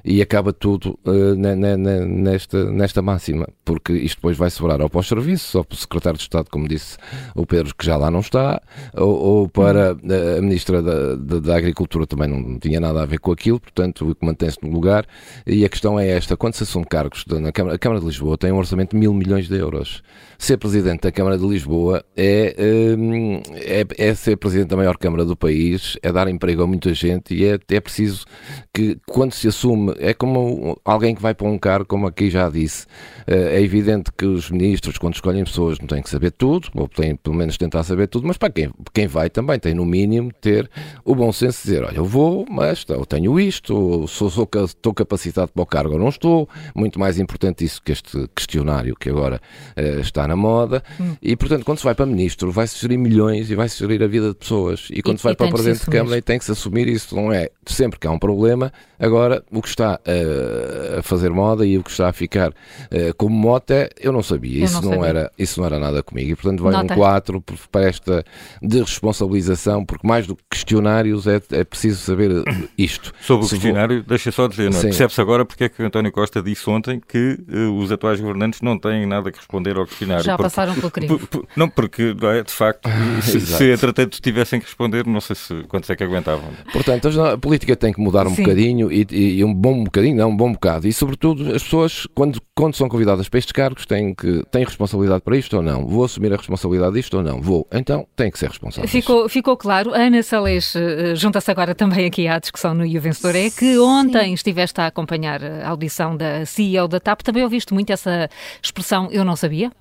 e 0.03 0.21
acaba 0.21 0.53
tudo 0.53 0.97
uh, 1.05 1.35
nesta, 1.35 2.71
nesta 2.71 3.01
máxima, 3.01 3.47
porque 3.65 3.93
isto 3.93 4.17
depois 4.17 4.37
vai 4.37 4.49
sobrar 4.49 4.81
ou 4.81 4.89
para 4.89 4.99
os 4.99 5.07
serviços, 5.07 5.53
ou 5.55 5.63
para 5.63 5.75
o 5.75 5.77
secretário 5.77 6.17
de 6.17 6.23
Estado, 6.23 6.49
como 6.49 6.67
disse 6.67 6.97
o 7.35 7.45
Pedro, 7.45 7.75
que 7.75 7.85
já 7.85 7.97
lá 7.97 8.09
não 8.09 8.21
está, 8.21 8.61
ou, 8.95 9.15
ou 9.15 9.49
para 9.49 9.91
a 9.91 10.41
Ministra 10.41 10.81
da, 10.81 11.15
da, 11.15 11.39
da, 11.39 11.57
Agricultura, 11.57 12.07
também 12.07 12.27
não 12.27 12.57
tinha 12.59 12.79
nada 12.79 13.01
a 13.01 13.05
ver 13.05 13.19
com 13.19 13.31
aquilo, 13.31 13.59
portanto, 13.59 14.15
mantém-se 14.21 14.57
no 14.61 14.71
lugar. 14.71 15.05
E 15.45 15.65
a 15.65 15.69
questão 15.69 15.99
é 15.99 16.07
esta: 16.07 16.37
quando 16.37 16.53
se 16.55 16.63
assume 16.63 16.85
cargos 16.85 17.25
na 17.27 17.51
Câmara, 17.51 17.75
a 17.75 17.79
Câmara 17.79 17.99
de 17.99 18.07
Lisboa 18.07 18.37
tem 18.37 18.51
um 18.51 18.57
orçamento 18.57 18.91
de 18.91 18.97
mil 18.97 19.13
milhões 19.13 19.47
de 19.47 19.57
euros. 19.57 20.01
Ser 20.37 20.57
presidente 20.57 21.01
da 21.01 21.11
Câmara 21.11 21.37
de 21.37 21.45
Lisboa 21.45 22.03
é, 22.15 22.55
hum, 22.97 23.41
é, 23.53 23.85
é 23.97 24.13
ser 24.13 24.35
presidente 24.37 24.69
da 24.69 24.77
maior 24.77 24.97
Câmara 24.97 25.25
do 25.25 25.35
país, 25.35 25.97
é 26.01 26.11
dar 26.11 26.27
emprego 26.27 26.63
a 26.63 26.67
muita 26.67 26.93
gente 26.93 27.33
e 27.33 27.45
é, 27.45 27.59
é 27.69 27.79
preciso 27.79 28.25
que, 28.73 28.97
quando 29.07 29.33
se 29.33 29.42
se 29.43 29.47
assume, 29.49 29.93
é 29.99 30.13
como 30.13 30.79
alguém 30.85 31.13
que 31.13 31.21
vai 31.21 31.33
para 31.33 31.47
um 31.47 31.57
cargo, 31.57 31.85
como 31.85 32.07
aqui 32.07 32.29
já 32.29 32.49
disse. 32.49 32.85
Eh, 33.27 33.57
é 33.57 33.61
evidente 33.61 34.09
que 34.17 34.25
os 34.25 34.49
ministros, 34.49 34.97
quando 34.97 35.15
escolhem 35.15 35.43
pessoas, 35.43 35.79
não 35.79 35.87
têm 35.87 36.01
que 36.01 36.09
saber 36.09 36.31
tudo, 36.31 36.69
ou 36.73 36.87
têm 36.87 37.15
pelo 37.15 37.35
menos 37.35 37.57
tentar 37.57 37.83
saber 37.83 38.07
tudo, 38.07 38.25
mas 38.25 38.37
para 38.37 38.49
quem, 38.49 38.71
quem 38.93 39.05
vai 39.05 39.29
também 39.29 39.59
tem, 39.59 39.73
no 39.73 39.85
mínimo, 39.85 40.31
ter 40.39 40.69
o 41.03 41.13
bom 41.13 41.31
senso 41.33 41.57
de 41.57 41.73
dizer: 41.73 41.83
olha, 41.83 41.97
eu 41.97 42.05
vou, 42.05 42.45
mas 42.49 42.85
eu 42.87 43.05
tenho 43.05 43.37
isto, 43.37 43.75
ou 43.75 44.07
sou, 44.07 44.29
sou, 44.29 44.49
estou 44.63 44.93
capacitado 44.93 45.51
para 45.51 45.63
o 45.63 45.65
cargo 45.65 45.93
ou 45.93 45.99
não 45.99 46.09
estou. 46.09 46.47
Muito 46.73 46.97
mais 46.97 47.19
importante 47.19 47.65
isso 47.65 47.81
que 47.81 47.91
este 47.91 48.25
questionário 48.33 48.95
que 48.95 49.09
agora 49.09 49.41
uh, 49.77 49.99
está 49.99 50.25
na 50.25 50.37
moda. 50.37 50.81
Hum. 50.99 51.15
E, 51.21 51.35
portanto, 51.35 51.65
quando 51.65 51.79
se 51.79 51.83
vai 51.83 51.95
para 51.95 52.05
ministro, 52.05 52.49
vai-se 52.49 52.79
gerir 52.79 52.97
milhões 52.97 53.51
e 53.51 53.55
vai-se 53.55 53.77
gerir 53.77 54.01
a 54.03 54.07
vida 54.07 54.29
de 54.29 54.35
pessoas. 54.35 54.87
E 54.89 55.01
quando 55.01 55.17
e, 55.17 55.19
se 55.19 55.23
vai 55.25 55.35
para 55.35 55.49
presidente 55.49 55.81
de 55.81 55.91
Câmara, 55.91 56.21
tem 56.21 56.39
que 56.39 56.45
se 56.45 56.51
assumir 56.51 56.87
isso. 56.87 57.13
Não 57.13 57.31
é 57.31 57.49
sempre 57.65 57.99
que 57.99 58.07
há 58.07 58.11
um 58.11 58.19
problema. 58.19 58.71
Agora, 58.99 59.32
Agora, 59.33 59.43
o 59.51 59.61
que 59.61 59.69
está 59.69 59.99
uh, 59.99 60.99
a 60.99 61.03
fazer 61.03 61.31
moda 61.31 61.65
e 61.65 61.77
o 61.77 61.83
que 61.83 61.89
está 61.89 62.09
a 62.09 62.13
ficar 62.13 62.49
uh, 62.49 63.13
como 63.17 63.35
moda, 63.35 63.89
eu 63.99 64.11
não 64.11 64.21
sabia. 64.21 64.59
Eu 64.59 64.65
isso, 64.65 64.81
não, 64.81 64.91
não 64.91 65.05
era, 65.05 65.31
isso 65.37 65.59
não 65.59 65.65
era 65.65 65.79
nada 65.79 66.03
comigo. 66.03 66.31
E, 66.31 66.35
portanto, 66.35 66.61
vai 66.61 66.73
Nota. 66.73 66.93
um 66.93 66.97
4 66.97 67.43
para 67.71 67.85
esta 67.85 68.23
responsabilização, 68.61 69.85
porque 69.85 70.05
mais 70.05 70.27
do 70.27 70.35
que 70.35 70.43
questionários 70.49 71.25
é, 71.27 71.41
é 71.51 71.63
preciso 71.63 72.01
saber 72.01 72.43
isto. 72.77 73.13
Sobre 73.21 73.45
o 73.45 73.49
Se 73.49 73.55
questionário, 73.55 73.97
vou... 73.97 74.05
deixa 74.05 74.31
só 74.31 74.47
dizer, 74.47 74.73
é? 74.73 74.81
percebe-se 74.81 75.21
agora 75.21 75.45
porque 75.45 75.65
é 75.65 75.69
que 75.69 75.81
António 75.81 76.11
Costa 76.11 76.41
disse 76.41 76.69
ontem 76.69 77.01
que 77.05 77.39
uh, 77.49 77.77
os 77.77 77.91
atuais 77.91 78.19
governantes 78.19 78.61
não 78.61 78.77
têm 78.77 79.05
nada 79.05 79.31
que 79.31 79.37
responder 79.37 79.77
ao 79.77 79.85
questionário. 79.85 80.23
Já 80.23 80.33
porque, 80.37 80.43
passaram 80.43 80.75
pelo 80.75 80.91
crime. 80.91 81.13
Não, 81.55 81.69
porque, 81.69 82.15
não 82.19 82.29
é, 82.29 82.43
de 82.43 82.51
facto, 82.51 82.89
se, 83.21 83.39
se 83.39 83.71
entretanto 83.71 84.19
tivessem 84.21 84.59
que 84.59 84.65
responder, 84.65 85.05
não 85.05 85.21
sei 85.21 85.35
se 85.35 85.63
quantos 85.67 85.89
é 85.89 85.95
que 85.95 86.03
aguentavam. 86.03 86.49
Portanto, 86.71 87.07
a 87.21 87.37
política 87.37 87.75
tem 87.75 87.93
que 87.93 87.99
mudar 87.99 88.25
um 88.25 88.35
Sim. 88.35 88.43
bocadinho 88.43 88.91
e, 88.91 89.05
e, 89.11 89.22
um 89.43 89.53
bom 89.53 89.83
bocadinho, 89.83 90.17
não, 90.17 90.29
um 90.29 90.35
bom 90.35 90.51
bocado. 90.51 90.87
E, 90.87 90.93
sobretudo, 90.93 91.53
as 91.53 91.63
pessoas, 91.63 92.07
quando, 92.13 92.41
quando 92.55 92.75
são 92.75 92.89
convidadas 92.89 93.29
para 93.29 93.39
estes 93.39 93.51
cargos, 93.51 93.85
têm, 93.85 94.13
que, 94.13 94.43
têm 94.51 94.63
responsabilidade 94.63 95.21
para 95.21 95.37
isto 95.37 95.55
ou 95.55 95.61
não? 95.61 95.85
Vou 95.85 96.03
assumir 96.03 96.33
a 96.33 96.37
responsabilidade 96.37 96.93
disto 96.93 97.17
ou 97.17 97.23
não? 97.23 97.41
Vou. 97.41 97.67
Então, 97.71 98.07
têm 98.15 98.31
que 98.31 98.39
ser 98.39 98.49
responsáveis. 98.49 98.91
Ficou, 98.91 99.29
ficou 99.29 99.55
claro. 99.55 99.93
Ana 99.93 100.23
Salês 100.23 100.75
uh, 100.75 101.15
junta-se 101.15 101.49
agora 101.51 101.75
também 101.75 102.05
aqui 102.05 102.27
à 102.27 102.39
discussão 102.39 102.73
no 102.73 102.85
E 102.85 102.97
o 102.97 103.01
Vencedor. 103.01 103.35
É 103.35 103.49
que 103.49 103.77
ontem 103.79 104.27
Sim. 104.27 104.33
estiveste 104.33 104.81
a 104.81 104.87
acompanhar 104.87 105.43
a 105.43 105.69
audição 105.69 106.15
da 106.15 106.45
CEO 106.45 106.87
da 106.87 106.99
TAP. 106.99 107.21
Também 107.21 107.43
ouviste 107.43 107.73
muito 107.73 107.91
essa 107.91 108.29
expressão 108.61 109.07
eu 109.11 109.23
não 109.23 109.35
sabia? 109.35 109.71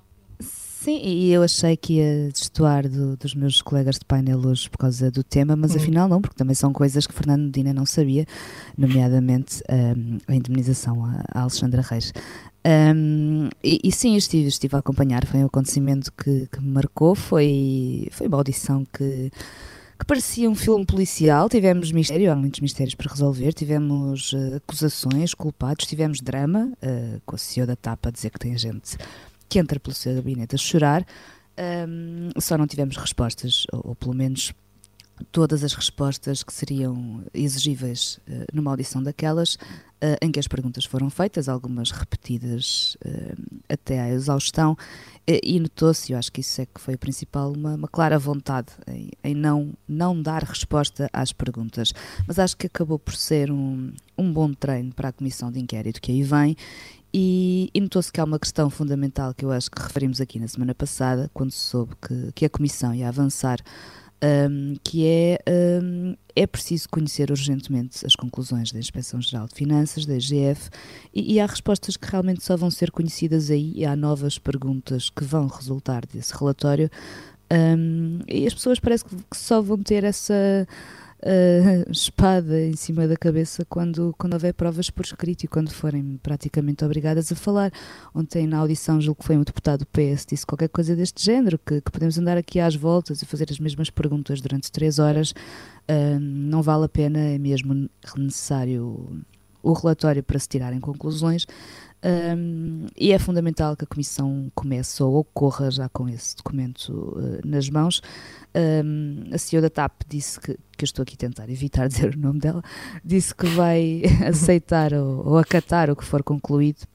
Sim, 0.83 0.99
e 1.01 1.31
eu 1.31 1.41
achei 1.43 1.77
que 1.77 1.93
ia 1.93 2.29
destoar 2.29 2.89
do, 2.89 3.15
dos 3.15 3.33
meus 3.33 3.61
colegas 3.61 3.97
de 3.97 4.03
painel 4.03 4.37
hoje 4.45 4.69
por 4.69 4.79
causa 4.79 5.09
do 5.09 5.23
tema, 5.23 5.55
mas 5.55 5.71
uhum. 5.71 5.77
afinal 5.77 6.09
não, 6.09 6.21
porque 6.21 6.35
também 6.35 6.53
são 6.53 6.73
coisas 6.73 7.07
que 7.07 7.13
Fernando 7.13 7.43
Medina 7.43 7.73
não 7.73 7.85
sabia, 7.85 8.25
nomeadamente 8.77 9.63
um, 9.71 10.17
a 10.27 10.35
indemnização 10.35 11.05
a, 11.05 11.39
Alexandra 11.39 11.81
Reis. 11.81 12.11
Um, 12.65 13.47
e, 13.63 13.79
e, 13.81 13.91
sim, 13.93 14.17
estive, 14.17 14.49
estive 14.49 14.75
a 14.75 14.79
acompanhar, 14.79 15.25
foi 15.25 15.39
um 15.39 15.45
acontecimento 15.45 16.11
que, 16.11 16.49
que 16.51 16.61
me 16.61 16.71
marcou, 16.71 17.15
foi, 17.15 18.09
foi 18.11 18.27
uma 18.27 18.35
audição 18.35 18.85
que 18.91 19.31
que 19.97 20.07
parecia 20.07 20.49
um 20.49 20.55
filme 20.55 20.85
policial. 20.85 21.47
Tivemos 21.47 21.91
mistério, 21.93 22.29
há 22.29 22.35
muitos 22.35 22.59
mistérios 22.59 22.95
para 22.95 23.09
resolver. 23.09 23.53
Tivemos 23.53 24.33
uh, 24.33 24.55
acusações, 24.57 25.33
culpados, 25.33 25.85
tivemos 25.85 26.19
drama, 26.19 26.73
uh, 26.83 27.21
com 27.25 27.35
a 27.35 27.37
CEO 27.37 27.65
da 27.65 27.75
TAP 27.75 28.07
a 28.07 28.11
dizer 28.11 28.31
que 28.31 28.39
tem 28.39 28.57
gente 28.57 28.97
que 29.53 29.59
entra 29.59 29.79
pelo 29.79 29.93
seu 29.93 30.15
gabinete 30.15 30.55
a 30.55 30.57
chorar. 30.57 31.05
Um, 31.87 32.31
só 32.41 32.57
não 32.57 32.65
tivemos 32.65 32.97
respostas, 32.97 33.67
ou, 33.71 33.89
ou, 33.89 33.95
pelo 33.95 34.15
menos 34.15 34.51
todas 35.31 35.63
as 35.63 35.73
respostas 35.73 36.41
que 36.41 36.51
seriam 36.51 37.23
exigíveis 37.31 38.19
uh, 38.27 38.45
numa 38.51 38.71
audição 38.71 39.03
daquelas, 39.03 39.53
uh, 39.53 40.17
em 40.23 40.31
que 40.31 40.39
as 40.39 40.47
perguntas 40.47 40.85
foram 40.85 41.07
feitas, 41.11 41.47
algumas 41.47 41.91
repetidas 41.91 42.97
uh, 43.05 43.61
até 43.69 44.01
à 44.01 44.09
exaustão, 44.09 44.75
e 45.25 45.57
notou-se, 45.57 46.11
eu 46.11 46.17
acho 46.17 46.31
que 46.31 46.41
isso 46.41 46.59
é 46.59 46.65
que 46.65 46.81
foi 46.81 46.95
o 46.95 46.97
principal, 46.97 47.53
uma, 47.53 47.75
uma 47.75 47.87
clara 47.87 48.17
vontade 48.17 48.73
em, 48.87 49.09
em, 49.23 49.35
não, 49.35 49.71
não 49.87 50.19
dar 50.19 50.43
resposta 50.43 51.07
às 51.13 51.31
perguntas. 51.31 51.93
Mas 52.27 52.39
acho 52.39 52.57
que 52.57 52.67
acabou 52.67 52.99
por 52.99 53.15
ser 53.15 53.49
um, 53.49 53.93
um 54.17 54.33
bom 54.33 54.51
treino 54.51 54.91
para 54.93 55.09
a 55.09 55.13
comissão 55.13 55.49
de 55.49 55.61
inquérito 55.61 56.01
que 56.01 56.11
aí 56.11 56.23
vem 56.23 56.57
e, 57.13 57.69
e 57.73 57.79
notou-se 57.79 58.11
que 58.11 58.19
há 58.19 58.23
uma 58.23 58.39
questão 58.39 58.69
fundamental 58.69 59.33
que 59.33 59.45
eu 59.45 59.51
acho 59.51 59.69
que 59.69 59.81
referimos 59.81 60.19
aqui 60.19 60.39
na 60.39 60.47
semana 60.47 60.73
passada, 60.73 61.29
quando 61.33 61.51
se 61.51 61.59
soube 61.59 61.93
que, 62.01 62.31
que 62.33 62.45
a 62.45 62.49
Comissão 62.49 62.93
ia 62.93 63.07
avançar, 63.07 63.59
um, 64.49 64.75
que 64.83 65.05
é, 65.05 65.37
um, 65.83 66.15
é 66.35 66.47
preciso 66.47 66.87
conhecer 66.89 67.29
urgentemente 67.29 68.05
as 68.05 68.15
conclusões 68.15 68.71
da 68.71 68.79
Inspeção 68.79 69.21
Geral 69.21 69.47
de 69.47 69.53
Finanças, 69.53 70.05
da 70.05 70.15
IGF, 70.15 70.69
e, 71.13 71.33
e, 71.33 71.39
há 71.39 71.45
respostas 71.45 71.97
que 71.97 72.09
realmente 72.09 72.43
só 72.43 72.57
vão 72.57 72.71
ser 72.71 72.89
conhecidas 72.89 73.51
aí, 73.51 73.73
e 73.75 73.85
há 73.85 73.95
novas 73.95 74.39
perguntas 74.39 75.09
que 75.09 75.23
vão 75.23 75.47
resultar 75.47 76.05
desse 76.05 76.33
relatório, 76.33 76.89
Um, 77.51 78.19
e 78.27 78.47
as 78.47 78.53
pessoas 78.53 78.79
parece 78.79 79.05
que 79.05 79.15
só 79.35 79.61
vão 79.61 79.77
ter 79.77 80.03
essa 80.03 80.67
uh, 81.23 81.89
espada 81.91 82.61
em 82.61 82.75
cima 82.75 83.07
da 83.07 83.15
cabeça 83.15 83.65
quando, 83.65 84.13
quando 84.17 84.33
houver 84.33 84.53
provas 84.53 84.89
por 84.89 85.05
escrito 85.05 85.43
e 85.43 85.47
quando 85.47 85.71
forem 85.71 86.19
praticamente 86.21 86.83
obrigadas 86.85 87.31
a 87.31 87.35
falar. 87.35 87.71
Ontem, 88.13 88.45
na 88.45 88.57
audição, 88.59 89.01
julgo 89.01 89.21
que 89.21 89.25
foi 89.25 89.37
um 89.37 89.43
deputado 89.43 89.79
do 89.79 89.87
PS, 89.87 90.25
disse 90.25 90.45
qualquer 90.45 90.69
coisa 90.69 90.95
deste 90.95 91.23
género, 91.23 91.57
que, 91.57 91.81
que 91.81 91.91
podemos 91.91 92.17
andar 92.17 92.37
aqui 92.37 92.59
às 92.59 92.75
voltas 92.75 93.21
e 93.21 93.25
fazer 93.25 93.47
as 93.49 93.59
mesmas 93.59 93.89
perguntas 93.89 94.41
durante 94.41 94.71
três 94.71 94.99
horas. 94.99 95.31
Uh, 95.31 96.19
não 96.19 96.61
vale 96.61 96.85
a 96.85 96.89
pena, 96.89 97.19
é 97.19 97.37
mesmo 97.37 97.89
necessário 98.17 99.23
o 99.61 99.71
relatório 99.71 100.21
para 100.21 100.37
se 100.37 100.47
tirarem 100.47 100.79
conclusões. 100.79 101.47
Um, 102.03 102.87
e 102.97 103.13
é 103.13 103.19
fundamental 103.19 103.77
que 103.77 103.85
a 103.85 103.87
Comissão 103.87 104.51
comece 104.53 105.01
ou 105.01 105.15
ocorra 105.15 105.71
já 105.71 105.87
com 105.87 106.09
esse 106.09 106.35
documento 106.35 106.89
uh, 106.91 107.47
nas 107.47 107.69
mãos. 107.69 108.01
Um, 108.53 109.23
a 109.33 109.37
CEO 109.37 109.61
da 109.61 109.69
TAP 109.69 110.01
disse 110.07 110.39
que, 110.39 110.53
que 110.77 110.83
eu 110.83 110.85
estou 110.85 111.03
aqui 111.03 111.15
a 111.15 111.17
tentar 111.17 111.49
evitar 111.49 111.87
dizer 111.89 112.13
o 112.13 112.19
nome 112.19 112.39
dela, 112.39 112.61
disse 113.03 113.33
que 113.33 113.47
vai 113.47 114.01
aceitar 114.27 114.93
ou, 114.93 115.29
ou 115.29 115.37
acatar 115.37 115.89
o 115.89 115.95
que 115.95 116.03
for 116.03 116.21
concluído, 116.21 116.85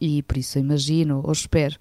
e 0.00 0.22
por 0.24 0.36
isso 0.36 0.58
eu 0.58 0.62
imagino 0.62 1.20
ou 1.24 1.32
espero 1.32 1.76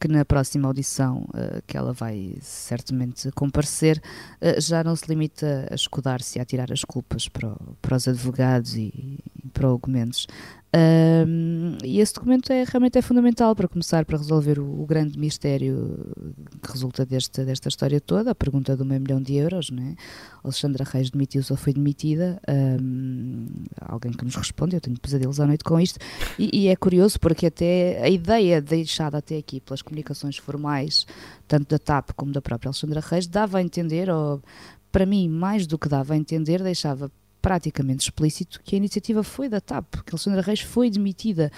que 0.00 0.08
na 0.08 0.24
próxima 0.24 0.68
audição 0.68 1.26
uh, 1.28 1.62
que 1.66 1.76
ela 1.76 1.92
vai 1.92 2.36
certamente 2.40 3.30
comparecer, 3.32 4.02
uh, 4.40 4.60
já 4.60 4.82
não 4.82 4.96
se 4.96 5.06
limita 5.08 5.68
a 5.70 5.74
escudar-se 5.74 6.38
e 6.38 6.42
a 6.42 6.44
tirar 6.44 6.72
as 6.72 6.84
culpas 6.84 7.28
para, 7.28 7.48
o, 7.48 7.76
para 7.80 7.96
os 7.96 8.08
advogados 8.08 8.74
e, 8.74 9.18
e 9.42 9.48
para 9.52 9.68
Gomes. 9.68 10.26
Um, 10.74 11.78
e 11.84 12.00
esse 12.00 12.12
documento 12.14 12.52
é, 12.52 12.64
realmente 12.64 12.98
é 12.98 13.02
fundamental 13.02 13.54
para 13.54 13.68
começar 13.68 14.04
para 14.04 14.18
resolver 14.18 14.58
o, 14.58 14.82
o, 14.82 14.84
grande 14.84 15.16
mistério 15.16 16.12
que 16.60 16.72
resulta 16.72 17.06
desta, 17.06 17.44
desta 17.44 17.68
história 17.68 18.00
toda, 18.00 18.32
a 18.32 18.34
pergunta 18.34 18.76
do 18.76 18.84
meio 18.84 19.00
milhão 19.00 19.22
de 19.22 19.36
euros, 19.36 19.70
né? 19.70 19.94
Alexandra 20.42 20.84
Reis 20.84 21.10
demitiu-se 21.10 21.52
ou 21.52 21.56
foi 21.56 21.72
demitida? 21.72 22.40
Um, 22.48 23.46
alguém 23.80 24.12
que 24.12 24.24
nos 24.24 24.34
responde, 24.34 24.74
eu 24.74 24.80
tenho 24.80 24.98
pesadelos 24.98 25.38
à 25.38 25.46
noite 25.46 25.62
com 25.62 25.78
isto, 25.78 26.00
e, 26.36 26.50
e, 26.52 26.66
é 26.66 26.74
curioso 26.74 27.20
porque 27.20 27.46
até 27.46 28.02
a 28.02 28.08
ideia 28.08 28.60
deixada 28.60 29.18
até 29.18 29.36
aqui 29.36 29.60
pelas 29.60 29.80
comunicações 29.80 30.38
formais, 30.38 31.06
tanto 31.46 31.68
da 31.68 31.78
TAP 31.78 32.10
como 32.16 32.32
da 32.32 32.42
própria 32.42 32.70
Alexandra 32.70 33.00
Reis, 33.00 33.28
dava 33.28 33.58
a 33.58 33.62
entender, 33.62 34.10
ou 34.10 34.42
para 34.90 35.06
mim, 35.06 35.28
mais 35.28 35.68
do 35.68 35.78
que 35.78 35.88
dava 35.88 36.14
a 36.14 36.16
entender, 36.16 36.62
deixava 36.62 37.12
praticamente 37.44 38.04
explícito 38.04 38.58
que 38.64 38.74
a 38.74 38.78
iniciativa 38.78 39.22
foi 39.22 39.50
da 39.50 39.60
TAP, 39.60 39.96
que 39.96 40.14
Alexandra 40.14 40.40
Reis 40.40 40.60
foi 40.60 40.88
demitida. 40.88 41.52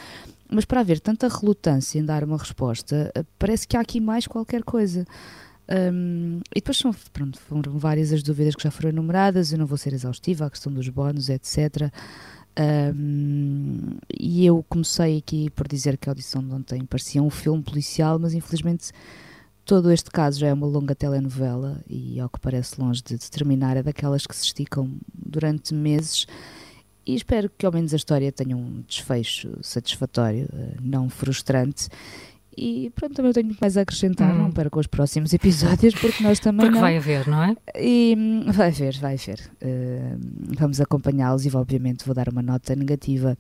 Mas 0.51 0.65
para 0.65 0.81
haver 0.81 0.99
tanta 0.99 1.29
relutância 1.29 1.97
em 1.97 2.05
dar 2.05 2.25
uma 2.25 2.37
resposta, 2.37 3.13
eh, 3.15 3.25
parece 3.39 3.69
que 3.69 3.77
há 3.77 3.81
aqui 3.81 4.01
mais 4.01 4.27
qualquer 4.27 4.65
coisa. 4.65 5.07
Um, 5.69 6.41
e 6.51 6.57
depois 6.57 6.77
são, 6.77 6.93
pronto, 7.13 7.39
foram 7.39 7.79
várias 7.79 8.13
as 8.13 8.21
dúvidas 8.21 8.57
que 8.57 8.65
já 8.65 8.71
foram 8.71 8.91
enumeradas, 8.91 9.53
eu 9.53 9.59
não 9.59 9.67
vou 9.67 9.79
ser 9.79 9.93
exaustiva, 9.93 10.47
a 10.47 10.51
questão 10.51 10.73
dos 10.73 10.89
bónus, 10.89 11.29
etc. 11.29 11.93
Um, 12.59 13.97
e 14.19 14.45
eu 14.45 14.65
comecei 14.69 15.19
aqui 15.19 15.51
por 15.51 15.69
dizer 15.69 15.97
que 15.99 16.09
a 16.09 16.13
audição 16.13 16.45
de 16.45 16.53
ontem 16.53 16.85
parecia 16.85 17.23
um 17.23 17.31
filme 17.31 17.63
policial, 17.63 18.19
mas 18.19 18.35
infelizmente 18.35 18.91
Todo 19.67 19.91
este 19.91 20.13
caso 20.13 20.39
já 20.39 20.47
é 20.47 20.53
uma 20.53 20.67
longa 20.67 20.95
telenovela 20.95 21.83
e, 21.91 22.21
ao 22.21 22.29
que 22.29 22.39
parece 22.39 22.81
longe 22.81 23.03
de, 23.03 23.19
terminar, 23.19 23.77
é 23.77 23.83
daquelas 23.83 24.25
que 24.25 24.37
se 24.37 24.45
esticam 24.45 24.89
durante 25.13 25.75
meses. 25.75 26.25
E 27.05 27.17
espero 27.17 27.51
que 27.51 27.67
ao 27.67 27.73
menos 27.73 27.93
a 27.93 27.97
história 27.97 28.31
tenha 28.31 28.57
um 28.57 28.85
desfecho 28.87 29.59
satisfatório, 29.63 30.49
eh, 30.53 30.77
não 30.81 31.09
frustrante. 31.09 31.89
E 32.57 32.91
pronto, 32.95 33.15
também 33.15 33.31
eu 33.31 33.35
tenho 33.35 33.47
muito 33.47 33.59
mais 33.59 33.77
a 33.77 33.81
acrescentar, 33.81 34.33
hum. 34.33 34.39
não 34.39 34.51
para 34.53 34.71
com 34.71 34.79
os 34.79 34.87
próximos 34.87 35.35
episódios, 35.35 35.95
porque 35.95 36.23
nós 36.23 36.39
também. 36.39 36.67
Porque 36.67 36.75
não... 36.75 36.81
vai 36.81 36.97
haver, 36.97 37.27
não 37.27 37.43
é? 37.43 37.57
E 37.77 38.15
hum, 38.17 38.45
vai 38.53 38.69
haver, 38.69 38.97
vai 38.99 39.15
haver. 39.15 39.51
Uh, 39.61 40.17
vamos 40.57 40.81
acompanhá-los 40.81 41.45
e, 41.45 41.57
obviamente, 41.57 42.07
vou 42.07 42.15
dar 42.15 42.29
uma 42.29 42.41
nota 42.41 42.77
negativa 42.77 43.37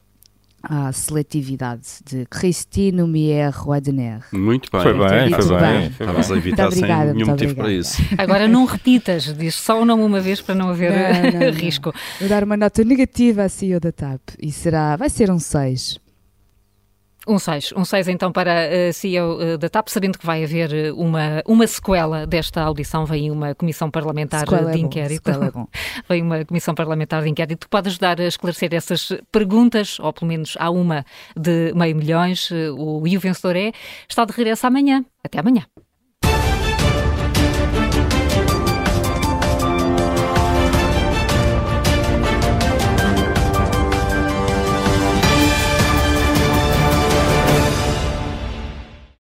à 0.68 0.92
seletividade 0.92 1.83
de 2.05 2.26
Christine 2.26 3.02
Lumière 3.02 3.52
Roadener. 3.57 4.20
Muito 4.33 4.70
bem. 4.70 4.83
Foi 4.83 4.92
bem, 4.92 5.31
foi 5.31 5.59
bem. 5.59 5.87
Estavas 5.87 6.33
a 6.33 6.37
evitar 6.37 6.72
sem 6.72 6.83
nenhum 6.83 7.26
motivo 7.26 7.55
para 7.55 7.72
isso. 7.72 8.02
Agora 8.18 8.48
não 8.48 8.64
repitas, 8.64 9.35
diz 9.37 9.55
só 9.55 9.81
o 9.81 9.85
nome 9.85 10.02
uma 10.02 10.20
vez 10.20 10.40
para 10.40 10.55
não 10.55 10.68
haver 10.68 10.92
não, 10.92 11.40
não, 11.40 11.52
risco. 11.55 11.92
Não. 11.92 12.00
Vou 12.20 12.29
dar 12.29 12.44
uma 12.44 12.57
nota 12.57 12.85
negativa 12.85 13.44
à 13.44 13.48
CEO 13.48 13.81
da 13.81 13.92
TAP 13.92 14.20
e 14.40 14.50
será, 14.50 14.96
vai 14.96 15.09
ser 15.09 15.31
um 15.31 15.38
6. 15.38 16.06
Um 17.27 17.39
6, 17.41 17.73
um 17.77 17.85
6 17.85 18.07
então 18.09 18.31
para 18.31 18.89
a 18.89 18.93
CEO 18.93 19.43
eh, 19.43 19.57
da 19.57 19.69
TAP, 19.69 19.89
sabendo 19.89 20.17
que 20.17 20.25
vai 20.25 20.45
haver 20.45 20.73
eh, 20.73 20.93
uma, 20.93 21.43
uma 21.45 21.67
sequela 21.67 22.25
desta 22.25 22.62
audição, 22.62 23.05
vem 23.05 23.33
uma 23.33 23.53
comissão 23.53 23.91
parlamentar 23.91 24.41
sequela 24.41 24.71
de 24.71 24.79
é 24.79 24.81
inquérito. 24.81 25.33
Bom, 25.33 25.45
é 25.45 25.51
bom. 25.51 25.69
vem 26.09 26.23
uma 26.23 26.45
comissão 26.45 26.73
parlamentar 26.73 27.23
de 27.25 27.29
inquérito 27.29 27.67
que 27.67 27.69
pode 27.69 27.89
ajudar 27.89 28.21
a 28.21 28.25
esclarecer 28.25 28.73
essas 28.73 29.12
perguntas, 29.33 29.99
ou 29.99 30.12
pelo 30.12 30.29
menos 30.29 30.57
há 30.61 30.71
uma 30.71 31.05
de 31.37 31.73
meio 31.75 31.97
milhões. 31.97 32.49
Eh, 32.53 32.71
o, 32.71 33.05
e 33.07 33.17
o 33.17 33.21
vencedor 33.21 33.57
é, 33.57 33.73
está 34.09 34.25
de 34.25 34.33
regresso 34.33 34.67
amanhã. 34.67 35.05
Até 35.25 35.41
amanhã. 35.41 35.67